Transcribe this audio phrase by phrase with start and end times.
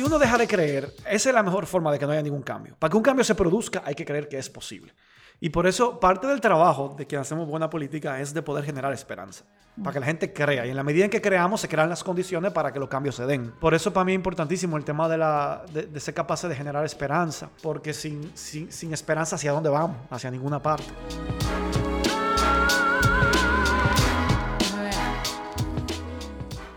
[0.00, 2.40] si uno deja de creer, esa es la mejor forma de que no haya ningún
[2.40, 2.74] cambio.
[2.78, 4.94] Para que un cambio se produzca, hay que creer que es posible.
[5.40, 8.94] Y por eso parte del trabajo de que hacemos buena política es de poder generar
[8.94, 9.44] esperanza,
[9.76, 10.64] para que la gente crea.
[10.64, 13.14] Y en la medida en que creamos, se crean las condiciones para que los cambios
[13.14, 13.52] se den.
[13.60, 16.82] Por eso para mí es importantísimo el tema de, la, de, ser capaces de generar
[16.86, 19.98] esperanza, porque sin, sin, sin esperanza, ¿hacia dónde vamos?
[20.08, 20.88] Hacia ninguna parte.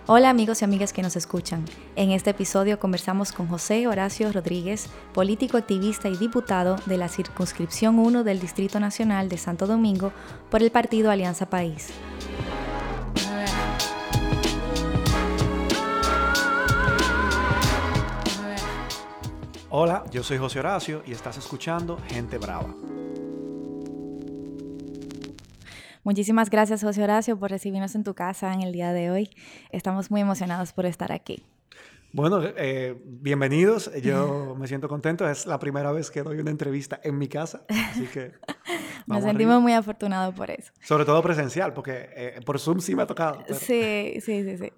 [0.06, 1.64] Hola amigos y amigas que nos escuchan.
[1.96, 7.98] En este episodio conversamos con José Horacio Rodríguez, político activista y diputado de la circunscripción
[7.98, 10.12] 1 del Distrito Nacional de Santo Domingo
[10.52, 11.94] por el partido Alianza País.
[19.70, 22.76] Hola, yo soy José Horacio y estás escuchando Gente Brava.
[26.04, 29.30] Muchísimas gracias, José Horacio, por recibirnos en tu casa en el día de hoy.
[29.72, 31.46] Estamos muy emocionados por estar aquí.
[32.12, 33.90] Bueno, eh, bienvenidos.
[34.04, 35.28] Yo me siento contento.
[35.28, 38.34] Es la primera vez que doy una entrevista en mi casa, así que...
[39.08, 40.72] Nos sentimos muy afortunados por eso.
[40.82, 43.44] Sobre todo presencial, porque eh, por Zoom sí me ha tocado.
[43.50, 44.72] Sí, sí, sí, sí.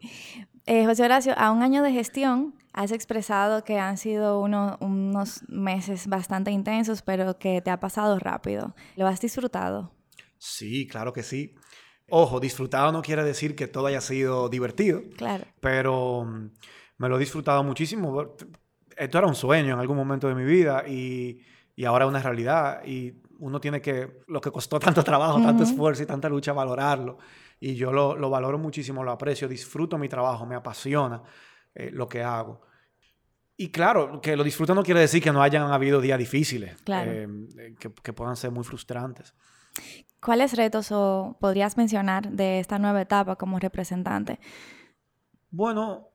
[0.65, 6.07] Eh, José Horacio, a un año de gestión has expresado que han sido unos meses
[6.07, 8.75] bastante intensos, pero que te ha pasado rápido.
[8.95, 9.94] ¿Lo has disfrutado?
[10.45, 11.55] Sí, claro que sí.
[12.09, 15.01] Ojo, disfrutado no quiere decir que todo haya sido divertido.
[15.17, 15.43] Claro.
[15.59, 16.49] Pero mm,
[16.99, 18.35] me lo he disfrutado muchísimo.
[18.95, 21.41] Esto era un sueño en algún momento de mi vida y,
[21.75, 22.85] y ahora es una realidad.
[22.85, 27.17] Y uno tiene que, lo que costó tanto trabajo, tanto esfuerzo y tanta lucha, valorarlo.
[27.59, 31.23] Y yo lo, lo, valoro muchísimo, lo aprecio, disfruto mi trabajo, me apasiona
[31.73, 32.61] eh, lo que hago.
[33.57, 37.11] Y claro, que lo disfruto no quiere decir que no hayan habido días difíciles, claro.
[37.11, 39.33] Eh, que, que puedan ser muy frustrantes.
[40.21, 44.39] ¿Cuáles retos o podrías mencionar de esta nueva etapa como representante?
[45.51, 46.09] Bueno,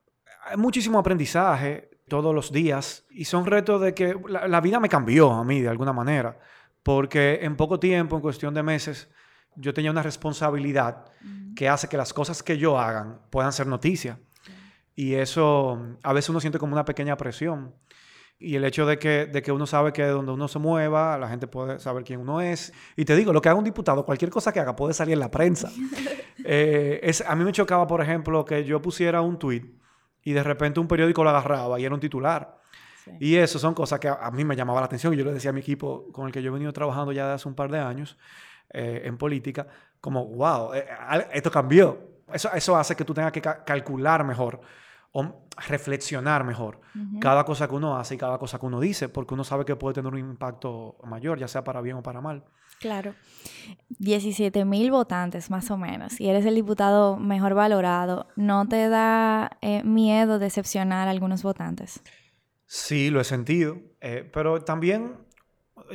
[0.45, 5.33] hay muchísimo aprendizaje todos los días y son retos de que la, vida me cambió
[5.33, 6.39] a mí de alguna manera,
[6.83, 9.09] porque en poco tiempo, en cuestión de meses,
[9.55, 11.05] yo tenía una responsabilidad
[11.55, 14.19] que hace que las cosas que yo hagan puedan ser noticia.
[14.95, 17.75] Y eso a veces uno siente como una pequeña presión.
[18.43, 21.29] Y el hecho de que, de que uno sabe que donde uno se mueva, la
[21.29, 22.73] gente puede saber quién uno es.
[22.97, 25.21] Y te digo, lo que haga un diputado, cualquier cosa que haga puede salir en
[25.21, 25.71] la prensa.
[26.45, 29.65] eh, es, a mí me chocaba, por ejemplo, que yo pusiera un tweet
[30.25, 32.59] y de repente un periódico lo agarraba y era un titular.
[33.05, 33.11] Sí.
[33.21, 35.13] Y eso son cosas que a, a, mí me llamaba la atención.
[35.13, 37.47] Yo le decía a mi equipo con el que yo he venido trabajando ya hace
[37.47, 38.17] un par de años
[38.73, 39.67] eh, en política,
[40.01, 40.87] como, wow, eh,
[41.33, 42.23] esto cambió.
[42.33, 44.61] Eso, eso hace que tú tengas que ca calcular mejor
[45.13, 47.19] o reflexionar mejor uh -huh.
[47.19, 49.77] cada cosa que uno hace y cada cosa que uno dice, porque uno sabe que
[49.77, 52.45] puede tener un impacto mayor, ya sea para bien o para mal.
[52.79, 53.15] Claro.
[53.99, 59.59] 17 mil votantes más o menos, y eres el diputado mejor valorado, ¿no te da
[59.61, 62.01] eh, miedo decepcionar a algunos votantes?
[62.67, 65.17] Sí, lo he sentido, eh, pero también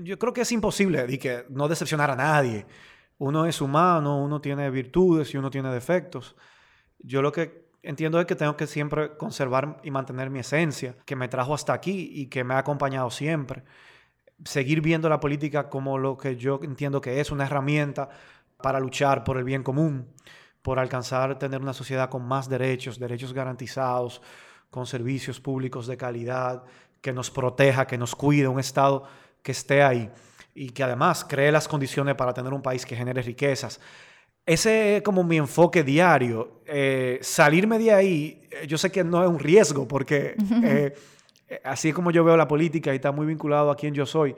[0.04, 2.66] yo creo que es imposible que no decepcionar a nadie.
[3.18, 6.36] Uno es humano, uno tiene virtudes y uno tiene defectos.
[7.00, 11.16] Yo lo que entiendo es que tengo que siempre conservar y mantener mi esencia, que
[11.16, 13.63] me trajo hasta aquí y que me ha acompañado siempre.
[14.44, 18.09] Seguir viendo la política como lo que yo entiendo que es, una herramienta
[18.62, 20.07] para luchar por el bien común,
[20.62, 24.22] por alcanzar tener una sociedad con más derechos, derechos garantizados,
[24.69, 26.63] con servicios públicos de calidad,
[27.01, 29.03] que nos proteja, que nos cuide, un Estado
[29.44, 30.12] que esté ahí
[30.56, 33.79] y que además cree las condiciones para tener un país que genere riquezas
[34.45, 36.61] ese es como mi enfoque diario.
[36.66, 40.94] Eh, salirme de ahí, yo sé que no es un riesgo, porque eh,
[41.63, 44.35] así es como yo veo la política y está muy vinculado a quien yo soy.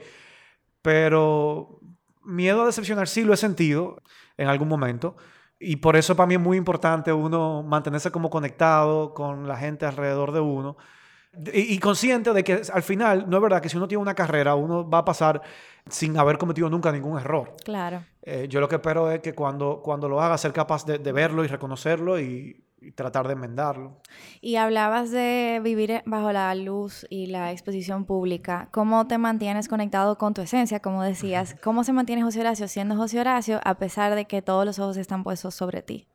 [0.82, 1.80] Pero
[2.24, 4.02] miedo a decepcionar sí lo he sentido
[4.38, 5.16] en algún momento.
[5.60, 9.86] Y por eso para mí es muy importante uno mantenerse como conectado con la gente
[9.86, 10.78] alrededor de uno.
[11.54, 14.16] Y, y consciente de que al final, no es verdad que si uno tiene una
[14.16, 15.42] carrera, uno va a pasar
[15.90, 17.56] sin haber cometido nunca ningún error.
[17.64, 18.04] Claro.
[18.22, 21.12] Eh, yo lo que espero es que cuando, cuando lo haga, ser capaz de, de
[21.12, 24.02] verlo y reconocerlo y, y, tratar de enmendarlo.
[24.42, 28.70] Y hablabas de vivir bajo la luz y la exposición pública.
[28.72, 31.56] ¿Cómo te mantienes conectado con tu esencia, como decías?
[31.64, 34.98] ¿Cómo se mantiene José Horacio siendo José Horacio a pesar de que todos los ojos
[34.98, 36.08] están puestos sobre ti?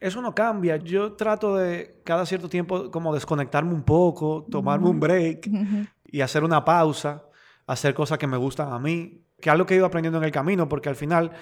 [0.00, 0.76] Eso no cambia.
[0.76, 4.92] Yo trato de cada cierto tiempo como desconectarme un poco, tomarme uh -huh.
[4.92, 5.88] un break uh -huh.
[6.06, 7.22] y hacer una pausa
[7.66, 10.24] hacer cosas que me gustan a mí, que es algo que he ido aprendiendo en
[10.24, 11.32] el camino, porque al final,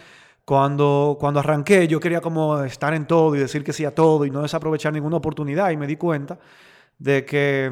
[0.45, 4.25] cuando, cuando arranqué, yo quería como estar en todo y decir que sí a todo
[4.25, 6.39] y no desaprovechar ninguna oportunidad y me di cuenta
[6.99, 7.71] de que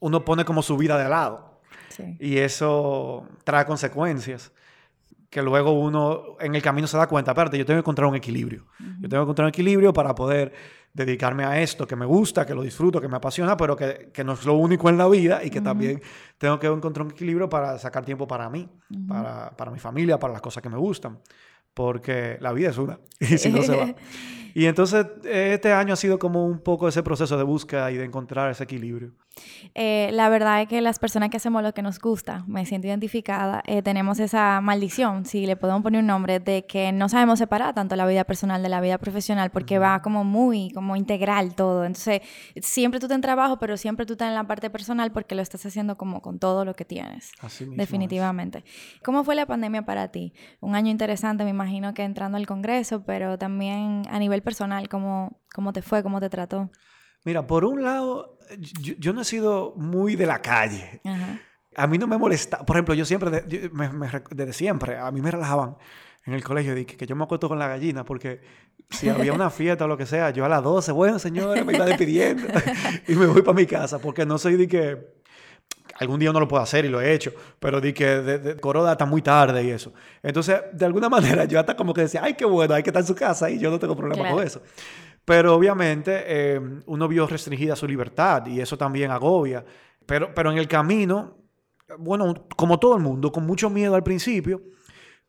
[0.00, 2.16] uno pone como su vida de lado sí.
[2.20, 4.52] y eso trae consecuencias.
[5.30, 8.16] Que luego uno en el camino se da cuenta, aparte, yo tengo que encontrar un
[8.16, 8.66] equilibrio.
[9.00, 10.52] Yo tengo que encontrar un equilibrio para poder
[10.92, 14.24] dedicarme a esto que me gusta, que lo disfruto, que me apasiona, pero que, que
[14.24, 16.00] no es lo único en la vida y que también
[16.38, 18.68] tengo que encontrar un equilibrio para sacar tiempo para mí,
[19.06, 21.18] para, para mi familia, para las cosas que me gustan
[21.76, 23.94] porque la vida es una y si no se va.
[24.56, 28.06] Y entonces este año ha sido como un poco ese proceso de búsqueda y de
[28.06, 29.12] encontrar ese equilibrio.
[29.74, 32.86] Eh, la verdad es que las personas que hacemos lo que nos gusta, me siento
[32.86, 37.38] identificada, eh, tenemos esa maldición, si le podemos poner un nombre, de que no sabemos
[37.38, 41.54] separar tanto la vida personal de la vida profesional porque va como muy, como integral
[41.54, 41.84] todo.
[41.84, 42.22] Entonces,
[42.62, 45.42] siempre tú estás en trabajo, pero siempre tú estás en la parte personal porque lo
[45.42, 47.32] estás haciendo como con todo lo que tienes.
[47.40, 48.64] Así mismo Definitivamente.
[49.04, 50.32] ¿Cómo fue la pandemia para ti?
[50.60, 55.42] Un año interesante, me imagino que entrando al Congreso, pero también a nivel personal, ¿cómo,
[55.52, 56.04] cómo te fue?
[56.04, 56.70] ¿Cómo te trató?
[57.24, 58.38] Mira, por un lado,
[58.80, 61.02] yo, no he sido muy de la calle.
[61.74, 62.64] A mí no me molesta.
[62.64, 65.76] Por ejemplo, yo siempre, desde siempre, a mí me relajaban
[66.24, 68.40] en el colegio de que, yo me acuesto con la gallina porque
[68.88, 71.74] si había una fiesta o lo que sea, yo a las 12, bueno, señores, me
[71.74, 72.46] iba despidiendo
[73.08, 75.15] y me voy para mi casa porque no soy de que
[75.98, 78.56] algún día no lo puedo hacer y lo he hecho, pero di que de, de
[78.56, 79.92] Coroda está muy tarde y eso.
[80.22, 83.02] Entonces, de alguna manera, yo hasta como que decía, ay, qué bueno, hay que estar
[83.02, 84.62] en su casa y yo no tengo problema con eso.
[85.24, 89.64] Pero obviamente eh, uno vio restringida su libertad y eso también agobia.
[90.06, 91.38] Pero, pero en el camino,
[91.98, 94.62] bueno, como todo el mundo, con mucho miedo al principio,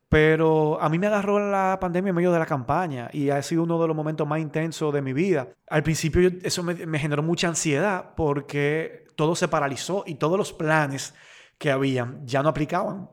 [0.10, 3.64] pero a mí me agarró la pandemia en medio de la campaña y ha sido
[3.64, 5.50] uno de los momentos más intensos de mi vida.
[5.70, 10.54] Al principio eso me, me generó mucha ansiedad porque todo se paralizó y todos los
[10.54, 11.14] planes
[11.58, 13.10] que habían ya no aplicaban.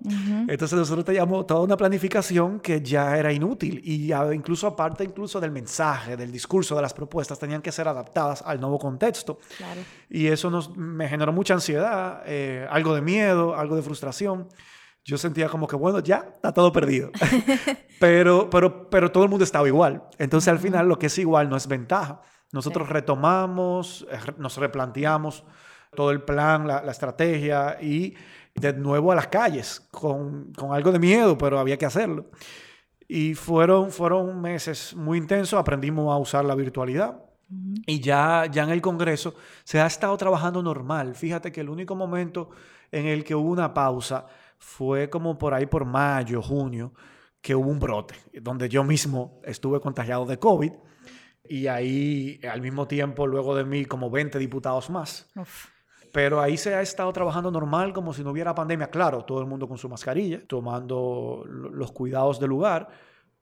[0.49, 5.51] Entonces nosotros teníamos toda una planificación que ya era inútil y incluso aparte incluso del
[5.51, 9.39] mensaje, del discurso, de las propuestas, tenían que ser adaptadas al nuevo contexto.
[10.11, 14.49] Y eso nos, me generó mucha ansiedad, eh, algo de miedo, algo de frustración.
[15.05, 17.11] Yo sentía como que, bueno, ya está todo perdido.
[18.01, 20.03] pero, pero, pero todo el mundo estaba igual.
[20.19, 22.23] Entonces al final lo que es igual no es ventaja.
[22.53, 25.45] Nosotros retomamos, eh, nos replanteamos
[25.95, 28.15] todo el plan, la, estrategia y
[28.55, 32.31] de nuevo a las calles con, con, algo de miedo, pero había que hacerlo.
[33.07, 37.21] Y fueron, fueron meses muy intensos, aprendimos a usar la virtualidad.
[37.87, 39.35] Y ya, ya en el Congreso
[39.65, 41.15] se ha estado trabajando normal.
[41.15, 42.51] Fíjate que el único momento
[42.91, 44.27] en el que hubo una pausa
[44.65, 46.95] fue como por ahí por mayo, junio,
[47.41, 50.73] que hubo un brote, donde yo mismo estuve contagiado de COVID.
[51.47, 55.31] Y ahí, al mismo tiempo, luego de mí, como 20 diputados más.
[56.13, 58.89] Pero ahí se ha estado trabajando normal como si no hubiera pandemia.
[58.89, 62.89] Claro, todo el mundo con su mascarilla, tomando los cuidados del lugar,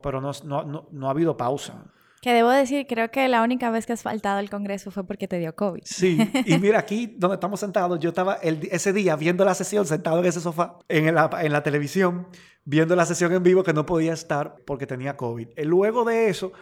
[0.03, 1.85] pero no, no, no, ha habido pausa.
[2.23, 5.27] Que debo decir, creo que la única vez que has faltado al Congreso fue porque
[5.27, 5.83] te dio COVID.
[5.85, 6.17] Sí,
[6.47, 10.21] y mira aquí donde estamos sentados, yo estaba el, ese día viendo la sesión sentado
[10.21, 12.29] en ese sofá, en la, en la televisión,
[12.65, 15.49] viendo la sesión en vivo que no podía estar porque tenía COVID.
[15.57, 16.53] Y luego de eso,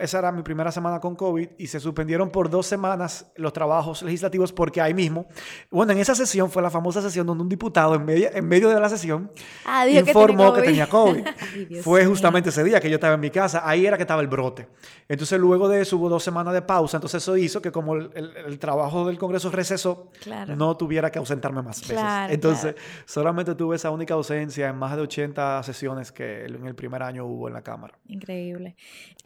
[0.00, 4.02] esa era mi primera semana con COVID y se suspendieron por dos semanas los trabajos
[4.02, 5.26] legislativos porque ahí mismo,
[5.70, 8.68] bueno, en esa sesión fue la famosa sesión donde un diputado en medio, en medio
[8.68, 9.30] de la sesión
[9.64, 11.24] ah, informó que, tenía COVID.
[11.82, 14.28] fue justamente ese día que yo estaba en mi casa, ahí era que estaba el
[14.28, 14.68] brote.
[15.08, 18.58] Entonces luego de eso hubo dos semanas de pausa, entonces eso hizo que como el,
[18.58, 20.10] trabajo del Congreso recesó,
[20.56, 21.98] no tuviera que ausentarme más veces.
[22.30, 22.74] entonces
[23.04, 27.26] solamente tuve esa única ausencia en más de 80 sesiones que en el primer año
[27.26, 27.94] hubo en la Cámara.
[28.08, 28.76] Increíble.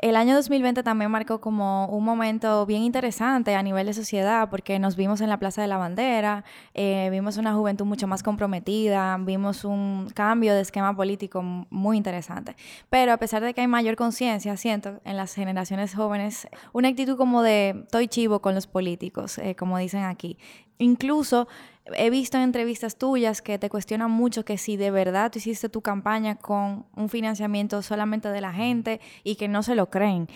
[0.00, 4.78] El año 2020 también marcó como un momento bien interesante a nivel de sociedad, porque
[4.78, 9.16] nos vimos en la Plaza de la Bandera, eh, vimos una juventud mucho más comprometida,
[9.21, 12.56] vimos un cambio de esquema político muy interesante.
[12.88, 17.16] Pero a pesar de que hay mayor conciencia, siento, en las generaciones jóvenes, una actitud
[17.16, 20.38] como de estoy chivo con los políticos, eh, como dicen aquí.
[20.78, 21.49] Incluso
[21.93, 25.69] he visto en entrevistas tuyas que te cuestionan mucho que si de verdad tú hiciste
[25.69, 30.28] tu campaña con un financiamiento solamente de la gente y que no se lo creen.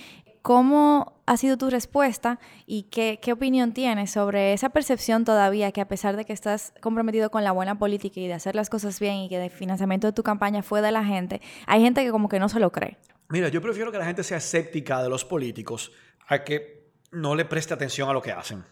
[0.42, 5.80] ¿Cómo ha sido tu respuesta y qué, qué, opinión tienes sobre esa percepción todavía que
[5.80, 8.99] a pesar de que estás comprometido con la buena política y de hacer las cosas
[9.00, 12.11] bien y que el financiamiento de tu campaña fue de la gente, hay gente que
[12.11, 12.97] como que no se lo cree?
[13.28, 15.92] Mira, yo prefiero que la gente sea escéptica de los políticos
[16.28, 18.64] a que no le preste atención a lo que hacen.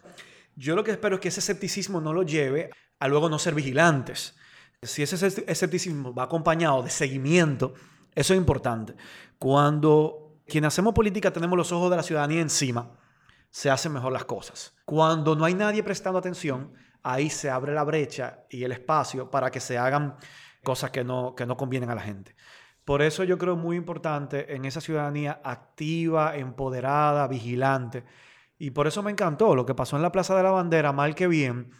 [0.56, 3.54] Yo lo que espero es que ese escepticismo no lo lleve a luego no ser
[3.54, 4.34] vigilantes.
[4.82, 7.74] Si ese escepticismo va acompañado de seguimiento,
[8.14, 8.96] eso es importante.
[9.38, 12.98] Cuando quienes hacemos política tenemos los ojos de la ciudadanía encima,
[13.50, 14.74] se hacen mejor las cosas.
[14.84, 16.72] Cuando no hay nadie prestando atención,
[17.02, 20.16] ahí se abre la brecha y el espacio para que se hagan
[20.64, 22.34] cosas que no, que no convienen a la gente.
[22.84, 28.04] Por eso yo creo muy importante en esa ciudadanía activa, empoderada, vigilante,
[28.58, 31.14] y por eso me encantó lo que pasó en la Plaza de la Bandera, mal
[31.14, 31.70] que bien,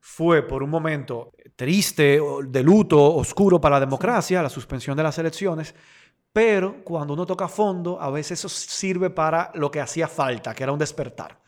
[0.00, 5.18] fue por un momento triste, de luto, oscuro para la democracia, la suspensión de las
[5.18, 5.74] elecciones.
[6.32, 10.62] Pero cuando uno toca fondo, a veces eso sirve para lo que hacía falta, que
[10.62, 11.40] era un despertar.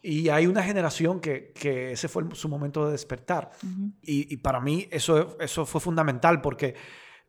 [0.00, 3.50] Y hay una generación que, que, ese fue su momento de despertar.
[4.02, 6.74] y, y, para mí eso, eso fue fundamental porque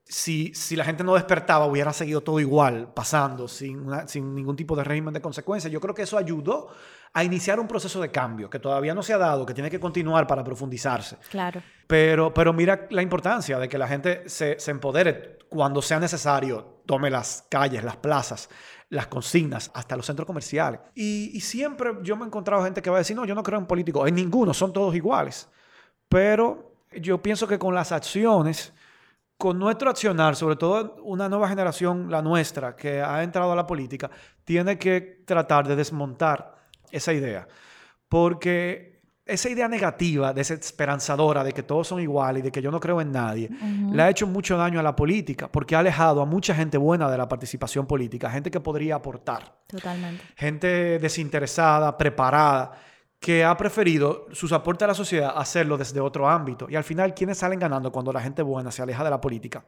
[0.10, 4.76] si, si la gente no despertaba, hubiera seguido todo igual, pasando, sin, sin ningún tipo
[4.76, 5.72] de régimen de consecuencias.
[5.72, 6.70] Yo creo que eso ayudó
[7.14, 9.80] a iniciar un proceso de cambio que todavía no se ha dado, que tiene que
[9.80, 11.18] continuar para profundizarse.
[11.30, 11.62] Claro.
[11.86, 16.82] Pero, pero mira la importancia de que la gente se, se empodere cuando sea necesario,
[16.88, 18.50] tome las calles, las plazas,
[18.90, 20.80] las consignas, hasta los centros comerciales.
[20.96, 23.44] Y, y siempre yo me he encontrado gente que va a decir, no, yo no
[23.44, 25.48] creo en políticos, en ninguno, son todos iguales.
[26.08, 28.74] Pero yo pienso que con las acciones
[29.40, 33.66] con nuestro accionar, sobre todo una nueva generación, la nuestra, que ha entrado a la
[33.66, 34.12] política,
[34.44, 36.56] tiene que tratar de desmontar
[36.92, 37.48] esa idea.
[38.10, 42.82] Porque esa idea negativa, desesperanzadora, de que todos son iguales y de que yo no
[42.82, 43.50] creo en nadie,
[43.94, 47.10] le ha hecho mucho daño a la política, porque ha alejado a mucha gente buena
[47.10, 49.62] de la participación política, gente que podría aportar.
[49.68, 50.22] Totalmente.
[50.36, 52.74] Gente desinteresada, preparada
[53.20, 56.68] que ha preferido sus aportes a la sociedad hacerlo desde otro ámbito.
[56.70, 59.66] Y al final, ¿quiénes salen ganando cuando la gente buena se aleja de la política?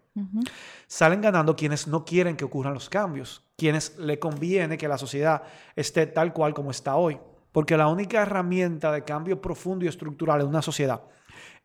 [0.87, 5.43] Salen ganando quienes no quieren que ocurran los cambios, quienes le conviene que la sociedad
[5.75, 7.19] esté tal cual como está hoy.
[7.51, 11.01] Porque la única herramienta de cambio profundo y estructural en una sociedad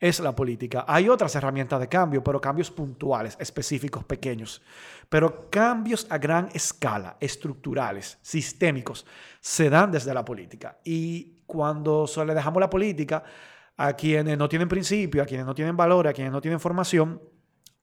[0.00, 0.84] es la política.
[0.88, 4.60] Hay otras herramientas de cambio, pero cambios puntuales, específicos, pequeños.
[5.08, 9.06] Pero cambios a gran escala, estructurales, sistémicos,
[9.40, 10.78] se dan desde la política.
[10.84, 13.22] Y cuando le dejamos la política
[13.76, 17.20] a quienes no tienen principio, a quienes no tienen valor, a quienes no tienen formación,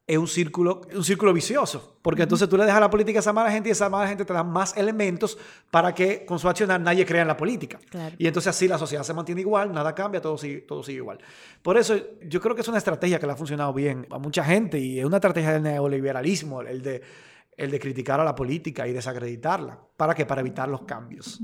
[0.06, 3.32] es un círculo, un círculo vicioso, porque entonces tú le dejas la política a esa
[3.32, 5.38] mala gente y esa mala gente te da más elementos
[5.72, 7.80] para que con su accionar nadie crea en la política.
[8.18, 11.20] Y entonces así la sociedad se mantiene igual, nada cambia, todo sigue, todo sigue igual.
[11.62, 11.96] Por eso
[12.28, 15.00] yo creo que es una estrategia que le ha funcionado bien a mucha gente y
[15.00, 17.02] es una estrategia del neoliberalismo, el de,
[17.56, 19.80] el de criticar a la política y desacreditarla.
[19.96, 20.26] ¿Para qué?
[20.26, 21.40] Para evitar los cambios.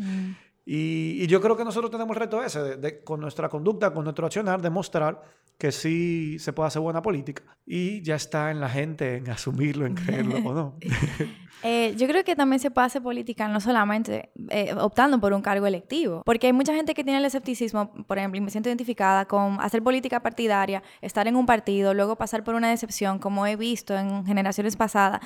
[0.66, 4.26] Y, yo creo que nosotros tenemos el reto ese, de, con nuestra conducta, con nuestro
[4.26, 5.22] accionar, demostrar
[5.58, 7.44] que sí se puede hacer buena política.
[7.66, 10.78] Y ya está en la gente en asumirlo, en creerlo o no.
[11.62, 15.42] Eh, yo creo que también se puede hacer política no solamente eh, optando por un
[15.42, 18.70] cargo electivo, porque hay mucha gente que tiene el escepticismo, por ejemplo, y me siento
[18.70, 23.46] identificada con hacer política partidaria, estar en un partido, luego pasar por una decepción, como
[23.46, 25.20] he visto en generaciones pasadas.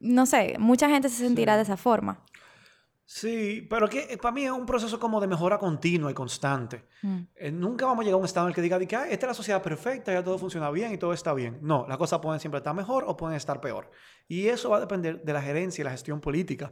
[0.00, 2.24] No sé, mucha gente se sentirá de esa forma.
[3.10, 6.84] Sí, pero que eh, para mí es un proceso como de mejora continua y constante.
[7.00, 7.18] Mm.
[7.36, 9.28] Eh, nunca vamos a llegar a un estado en el que diga, que esta es
[9.28, 11.58] la sociedad perfecta, ya todo funciona bien y todo está bien.
[11.62, 13.90] No, las cosas pueden siempre estar mejor o pueden estar peor.
[14.28, 16.70] Y eso va a depender de la gerencia y la gestión política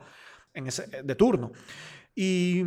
[0.52, 1.52] en ese, eh, de turno.
[2.14, 2.62] Y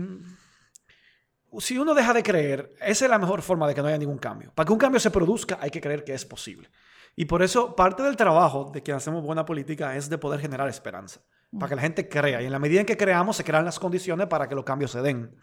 [1.60, 4.18] si uno deja de creer, esa es la mejor forma de que no haya ningún
[4.18, 4.52] cambio.
[4.56, 6.72] Para que un cambio se produzca, hay que creer que es posible.
[7.16, 10.68] Y por eso parte del trabajo de que hacemos buena política es de poder generar
[10.70, 11.22] esperanza
[11.58, 12.42] para que la gente crea.
[12.42, 14.92] Y en la medida en que creamos, se crean las condiciones para que los cambios
[14.92, 15.36] se den.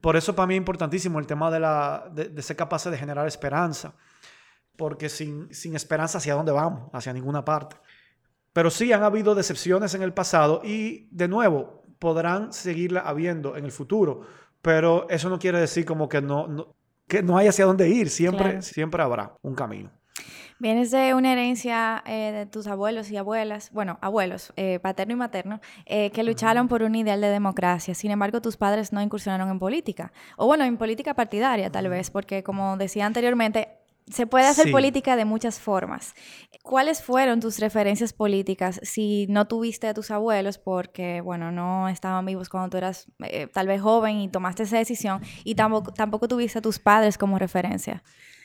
[0.00, 3.26] Por eso para mí es importantísimo el tema de, la, de, ser capaces de generar
[3.26, 3.94] esperanza,
[4.76, 6.90] porque sin, sin esperanza, ¿hacia dónde vamos?
[6.92, 7.76] Hacia ninguna parte.
[8.52, 13.64] Pero sí han habido decepciones en el pasado y, de nuevo, podrán seguirla habiendo en
[13.64, 14.22] el futuro,
[14.60, 16.74] pero eso no quiere decir como que no,
[17.06, 19.90] que no hay hacia dónde ir, siempre, siempre habrá un camino.
[20.62, 25.16] Vienes de una herencia eh, de tus abuelos y abuelas, bueno, abuelos, eh, paterno y
[25.16, 27.96] materno, eh, que lucharon por un ideal de democracia.
[27.96, 30.12] Sin embargo, tus padres no incursionaron en política.
[30.36, 33.70] O bueno, en política partidaria tal vez, porque como decía anteriormente,
[34.08, 36.14] se puede hacer política de muchas formas.
[36.62, 42.24] ¿Cuáles fueron tus referencias políticas si no tuviste a tus abuelos porque, bueno, no estaban
[42.24, 43.08] vivos cuando tú eras
[43.52, 47.40] tal vez joven y tomaste esa decisión y tampoco, tampoco tuviste a tus padres como
[47.40, 48.04] referencia?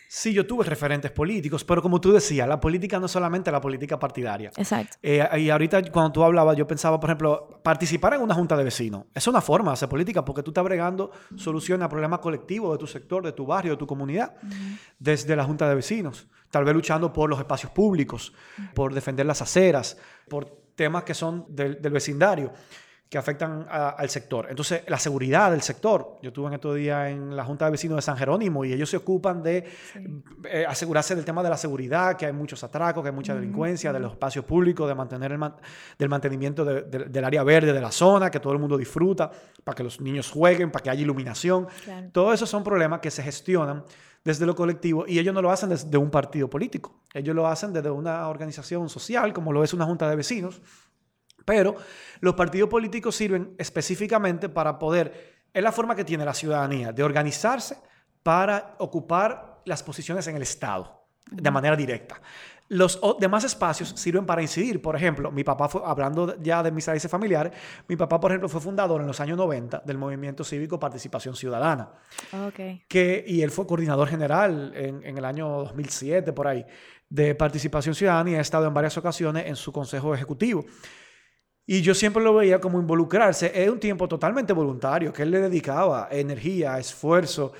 [0.10, 3.60] Sí, yo tuve referentes políticos, pero como tú decías, la política no es solamente la
[3.60, 4.52] política partidaria.
[4.56, 4.98] Exacto.
[5.02, 8.64] Eh, y ahorita cuando tú hablabas, yo pensaba, por ejemplo, participar en una junta de
[8.64, 9.06] vecinos.
[9.14, 12.78] Es una forma de hacer política porque tú estás bregando soluciones a problemas colectivos de
[12.78, 14.36] tu sector, de tu barrio, de tu comunidad,
[14.98, 16.28] desde la junta de vecinos.
[16.50, 18.34] Tal vez luchando por los espacios públicos,
[18.74, 19.98] por defender las aceras,
[20.30, 20.46] por
[20.76, 22.54] temas que son del, del vecindario
[23.10, 24.48] que afectan al sector.
[24.50, 26.18] Entonces, la seguridad del sector.
[26.22, 28.90] Yo estuve en estos días en la Junta de Vecinos de San Jerónimo y ellos
[28.90, 29.64] se ocupan de
[30.44, 33.94] eh, asegurarse del tema de la seguridad, que hay muchos atracos, que hay mucha delincuencia,
[33.94, 35.40] de los espacios públicos, de mantener el
[35.98, 39.32] del mantenimiento del área verde de la zona, que todo el mundo disfruta,
[39.64, 41.68] para que los niños jueguen, para que haya iluminación.
[42.12, 43.86] Todo eso son problemas que se gestionan
[44.26, 47.00] desde lo colectivo y ellos no lo hacen desde un partido político.
[47.14, 50.62] Ellos lo hacen desde una organización social, como lo es una Junta de Vecinos
[51.48, 51.77] pero
[52.20, 57.04] los partidos políticos sirven específicamente para poder, es la forma que tiene la ciudadanía de
[57.04, 57.77] organizarse
[58.22, 61.08] para ocupar las posiciones en el Estado.
[61.30, 62.22] de manera directa.
[62.70, 64.82] Los demás espacios sirven para incidir.
[64.82, 67.51] Por ejemplo, mi papá fue, hablando ya de mis raíces familiares,
[67.88, 71.89] mi papá, por ejemplo, fue fundador en los años 90 del movimiento cívico Participación Ciudadana.
[72.48, 72.84] Okay.
[72.88, 76.66] Que, y él fue coordinador general en, en, el año 2007, por ahí,
[77.10, 80.66] de Participación Ciudadana y ha estado en varias ocasiones en su consejo ejecutivo.
[81.67, 83.51] Y yo siempre lo veía como involucrarse.
[83.53, 87.53] Es un tiempo totalmente voluntario, que él le dedicaba energía, esfuerzo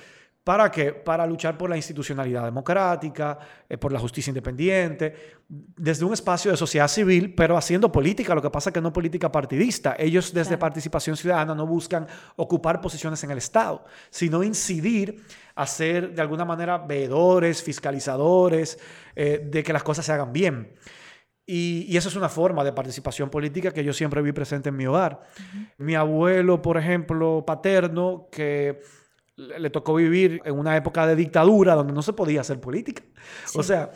[0.48, 0.94] ¿Para qué?
[0.94, 3.38] Para luchar por la institucionalidad democrática,
[3.68, 8.40] eh, por la justicia independiente, desde un espacio de sociedad civil, pero haciendo política, lo
[8.40, 9.94] que pasa es que no política partidista.
[9.98, 15.22] Ellos desde participación ciudadana no buscan ocupar posiciones en el Estado, sino incidir,
[15.54, 18.78] hacer de alguna manera veedores, fiscalizadores,
[19.14, 20.72] eh, de que las cosas se hagan bien.
[21.50, 24.76] Y, y, eso es una forma de participación política que yo siempre vi presente en
[24.76, 25.22] mi hogar.
[25.78, 28.82] Mi abuelo, por ejemplo, paterno, que
[29.38, 33.02] le tocó vivir en una época de dictadura donde no se podía hacer política.
[33.54, 33.90] O sea,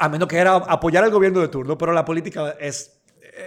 [0.00, 2.95] a menos que era apoyar al gobierno de turno, pero la política es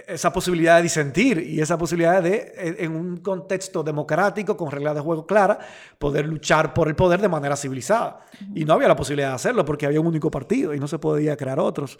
[0.06, 5.00] esa posibilidad de disentir y esa posibilidad de, en un contexto democrático, con reglas de
[5.00, 5.58] juego claras,
[5.98, 8.20] poder luchar por el poder de manera civilizada.
[8.54, 10.98] Y no había la posibilidad de hacerlo porque había un único partido y no se
[10.98, 11.98] podía crear otros.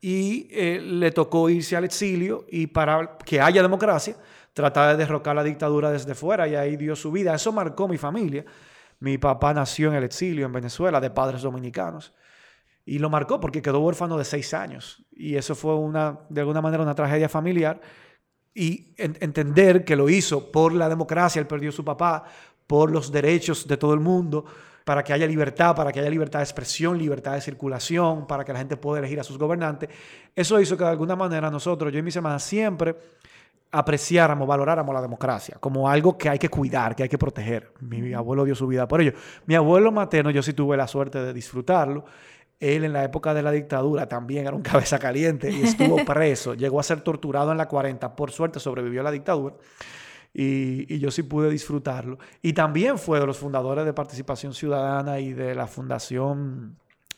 [0.00, 4.16] Y eh, le tocó irse al exilio y para que haya democracia,
[4.52, 7.34] tratar de derrocar la dictadura desde fuera y ahí dio su vida.
[7.34, 8.44] Eso marcó mi familia.
[9.00, 12.12] Mi papá nació en el exilio en Venezuela de padres dominicanos.
[12.84, 15.04] Y lo marcó porque quedó huérfano de seis años.
[15.10, 17.80] Y eso fue una, de alguna manera una tragedia familiar.
[18.54, 22.24] Y entender que lo hizo por la democracia, él perdió su papá,
[22.66, 24.44] por los derechos de todo el mundo,
[24.84, 28.52] para que haya libertad, para que haya libertad de expresión, libertad de circulación, para que
[28.52, 29.88] la gente pueda elegir a sus gobernantes.
[30.36, 32.94] Eso hizo que de alguna manera nosotros, yo y mis hermanas, siempre
[33.74, 37.72] apreciáramos, valoráramos la democracia como algo que hay que cuidar, que hay que proteger.
[37.80, 39.12] Mi, abuelo dio su vida por ello.
[39.46, 42.04] Mi abuelo materno, yo sí tuve la suerte de disfrutarlo.
[42.60, 46.54] Él en la época de la dictadura también era un cabeza caliente y estuvo preso.
[46.54, 48.16] Llegó a ser torturado en la 40.
[48.16, 49.56] Por suerte sobrevivió a la dictadura.
[50.32, 52.18] Y, y, yo sí pude disfrutarlo.
[52.42, 56.76] Y también fue de los fundadores de Participación Ciudadana y de la Fundación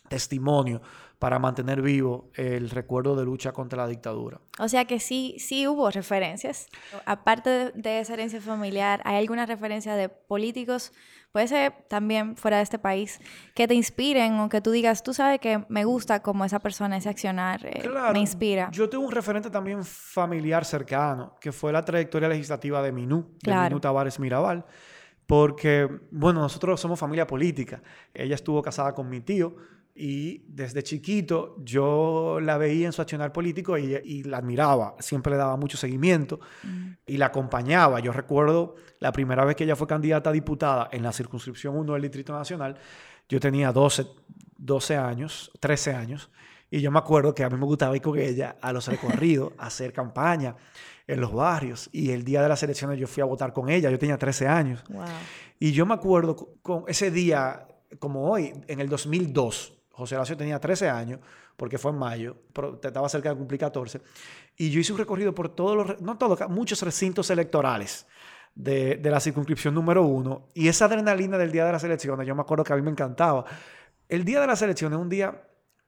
[0.09, 0.83] Testimonio,
[1.19, 4.41] para mantener vivo el recuerdo de lucha contra la dictadura.
[4.59, 6.69] O sea que sí, sí hubo referencias.
[7.07, 10.93] Aparte de, esa herencia familiar, ¿hay alguna referencia de políticos,
[11.33, 13.21] puede ser también fuera de este país,
[13.55, 16.99] que te inspiren o que tú digas, tú sabes que me gusta como esa persona,
[16.99, 18.71] ese accionar, eh, me inspira?
[18.73, 23.55] Yo tengo un referente también familiar cercano, que fue la trayectoria legislativa de Minú, de
[23.55, 24.67] Minú Tavares Mirabal.
[25.27, 27.83] Porque, bueno, nosotros somos familia política.
[28.15, 29.57] Ella estuvo casada con mi tío,
[29.97, 35.39] y desde chiquito yo la veía en su accionar político y, la admiraba, siempre le
[35.39, 36.93] daba mucho seguimiento mm.
[37.07, 37.99] y la acompañaba.
[38.01, 41.95] Yo recuerdo la primera vez que ella fue candidata a diputada en la circunscripción 1
[41.95, 42.77] del Distrito Nacional,
[43.29, 44.07] yo tenía 12,
[44.59, 46.31] 12 años, 13 años,
[46.71, 49.53] y yo me acuerdo que a mí me gustaba ir con ella a los recorridos,
[49.57, 50.57] a hacer campaña
[51.07, 51.89] en los barrios.
[51.93, 54.49] Y el día de las elecciones yo fui a votar con ella, yo tenía 13
[54.49, 54.85] años.
[55.59, 57.67] Y yo me acuerdo con ese día,
[57.99, 61.21] como hoy, en el 2002, José Horacio tenía 13 años,
[61.57, 64.01] porque fue en mayo, pero estaba cerca de cumplir 14,
[64.59, 68.07] y yo hice un recorrido por todos los, no todos, muchos recintos electorales
[68.55, 72.35] de, de la circunscripción número uno, y esa adrenalina del día de las elecciones, yo
[72.35, 73.47] me acuerdo que a mí me encantaba.
[74.07, 75.43] El día de las elecciones es un día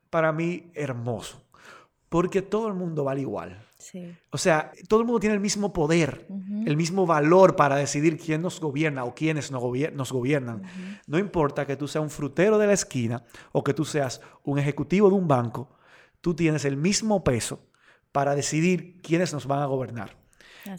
[0.09, 1.44] para mí hermoso,
[2.09, 3.67] porque todo el mundo vale igual.
[4.31, 6.27] O sea, todo el mundo tiene el mismo poder,
[6.67, 9.62] el mismo valor para decidir quién nos gobierna o quiénes nos,
[10.12, 10.62] gobiernan.
[11.07, 14.59] No importa que tú seas un frutero de la esquina o que tú seas un
[14.59, 15.77] ejecutivo de un banco,
[16.21, 17.61] tú tienes el mismo peso
[18.11, 20.17] para decidir quiénes nos van a gobernar.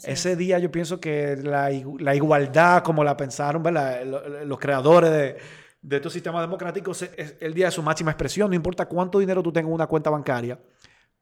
[0.04, 3.62] Ese día yo pienso que la, igualdad, como la pensaron
[4.44, 5.36] los creadores de,
[5.80, 8.50] de estos sistemas democráticos, es el día de su máxima expresión.
[8.50, 10.58] No importa cuánto dinero tú tengas en una cuenta bancaria,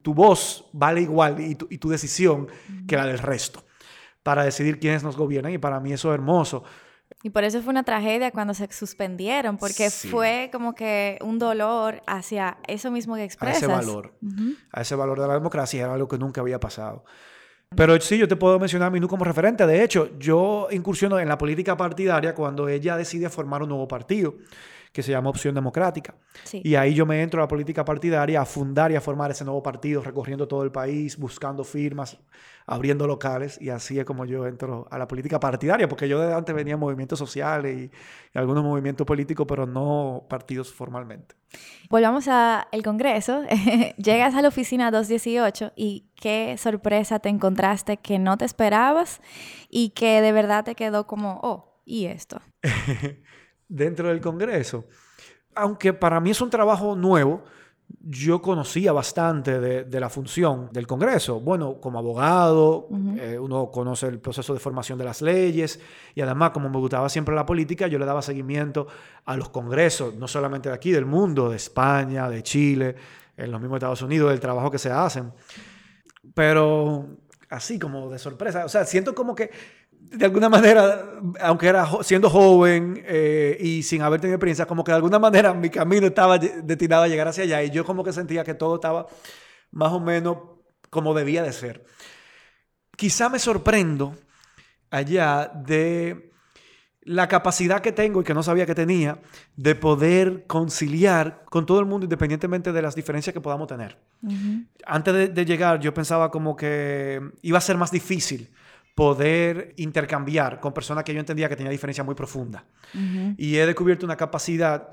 [0.02, 2.48] tu voz vale igual y tu, decisión
[2.86, 3.64] que la del resto
[4.22, 6.64] para decidir quiénes nos gobiernan y para mí eso es hermoso.
[7.22, 12.02] Y por eso fue una tragedia cuando se suspendieron, porque fue como que un dolor
[12.06, 13.62] hacia eso mismo que expresas.
[13.62, 14.14] A ese valor,
[14.70, 17.04] a ese valor de la democracia, era algo que nunca había pasado.
[17.74, 19.66] Pero sí, yo te puedo mencionar a Minú como referente.
[19.66, 24.36] De hecho, yo incursiono en la política partidaria cuando ella decide formar un nuevo partido
[24.92, 26.14] que se llama Opción Democrática.
[26.52, 29.44] Y ahí yo me entro a la política partidaria, a fundar y a formar ese
[29.44, 32.18] nuevo partido, recorriendo todo el país, buscando firmas,
[32.66, 36.34] abriendo locales, y así es como yo entro a la política partidaria, porque yo de
[36.34, 37.90] antes venía en movimientos sociales y,
[38.38, 41.34] algunos movimientos políticos, pero no partidos formalmente.
[41.90, 43.42] Volvamos al Congreso.
[43.96, 49.20] Llegas a la oficina 218 y qué sorpresa te encontraste que no te esperabas
[49.68, 52.40] y que de verdad te quedó como, oh, ¿y esto?
[53.68, 54.86] dentro del Congreso.
[55.54, 57.44] Aunque para mí es un trabajo nuevo,
[58.00, 61.40] yo conocía bastante de, la función del Congreso.
[61.40, 65.80] Bueno, como abogado, eh, uno conoce el proceso de formación de las leyes
[66.14, 68.86] y además, como me gustaba siempre la política, yo le daba seguimiento
[69.24, 72.94] a los congresos, no solamente de aquí, del mundo, de España, de Chile,
[73.36, 75.32] en los mismos Estados Unidos, del trabajo que se hacen.
[76.34, 77.06] Pero
[77.48, 79.50] así como de sorpresa, o sea, siento como que
[80.10, 84.92] de alguna manera, aunque era siendo joven eh, y sin haber tenido experiencia, como que
[84.92, 88.12] de alguna manera mi camino estaba destinado a llegar hacia allá y yo como que
[88.12, 89.06] sentía que todo estaba
[89.70, 90.38] más o menos
[90.90, 91.84] como debía de ser.
[92.96, 94.16] Quizá me sorprendo
[94.90, 96.32] allá de
[97.02, 99.20] la capacidad que tengo y que no sabía que tenía
[99.56, 103.98] de poder conciliar con todo el mundo independientemente de las diferencias que podamos tener.
[104.86, 108.50] Antes de, de llegar yo pensaba como que iba a ser más difícil
[108.98, 112.64] poder intercambiar con personas que yo entendía que tenía diferencia muy profunda.
[113.36, 114.88] Y he descubierto una capacidad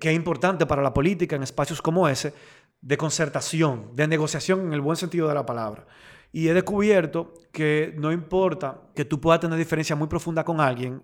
[0.00, 2.34] que es importante para la política en espacios como ese,
[2.80, 5.86] de concertación, de negociación en el buen sentido de la palabra.
[6.32, 11.00] Y he descubierto que no importa que tú puedas tener diferencia muy profunda con alguien,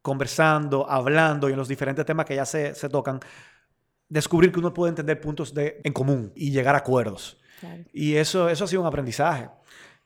[0.00, 3.20] conversando, hablando y en los diferentes temas que ya se, se tocan,
[4.08, 7.38] descubrir que uno puede entender puntos de, en común y llegar a acuerdos.
[7.92, 9.50] Y eso, eso ha sido un aprendizaje.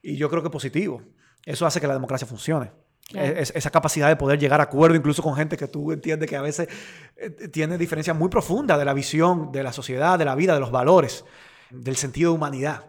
[0.03, 1.01] Y yo creo que positivo.
[1.45, 2.71] Eso hace que la democracia funcione.
[3.13, 6.43] esa capacidad de poder llegar a acuerdo incluso con gente que tú entiendes que a
[6.43, 6.69] veces
[7.17, 10.61] eh, tiene diferencias muy profundas de la visión de la sociedad, de la vida, de
[10.61, 11.25] los valores,
[11.71, 12.85] del sentido de humanidad.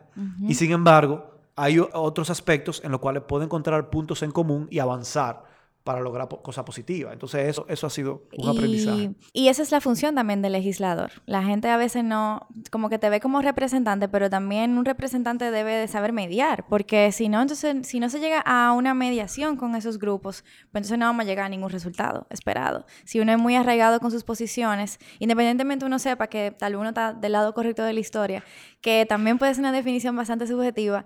[0.48, 4.80] Y sin embargo, hay otros aspectos en los cuales puede encontrar puntos en común y
[4.80, 5.44] avanzar
[5.84, 7.14] para lograr cosas positivas.
[7.14, 9.12] Entonces eso, eso ha sido un aprendizaje.
[9.34, 11.12] Y esa es la función también del legislador.
[11.26, 15.50] La gente a veces no, como que te ve como representante, pero también un representante
[15.50, 19.58] debe de saber mediar, porque si no, entonces, si no se llega a una mediación
[19.58, 22.86] con esos grupos, pues entonces no vamos a llegar a ningún resultado esperado.
[23.04, 27.14] Si uno es muy arraigado con sus posiciones, independientemente uno sepa que tal uno está
[27.14, 28.44] del lado correcto de la historia,
[28.82, 31.06] que también puede ser una definición bastante subjetiva,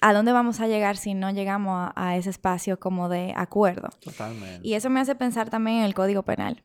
[0.00, 3.88] ¿a dónde vamos a llegar si no llegamos a, ese espacio como de acuerdo?
[4.00, 4.66] Totalmente.
[4.66, 6.62] Y eso me hace pensar también en el Código Penal,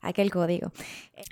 [0.00, 0.70] aquel código.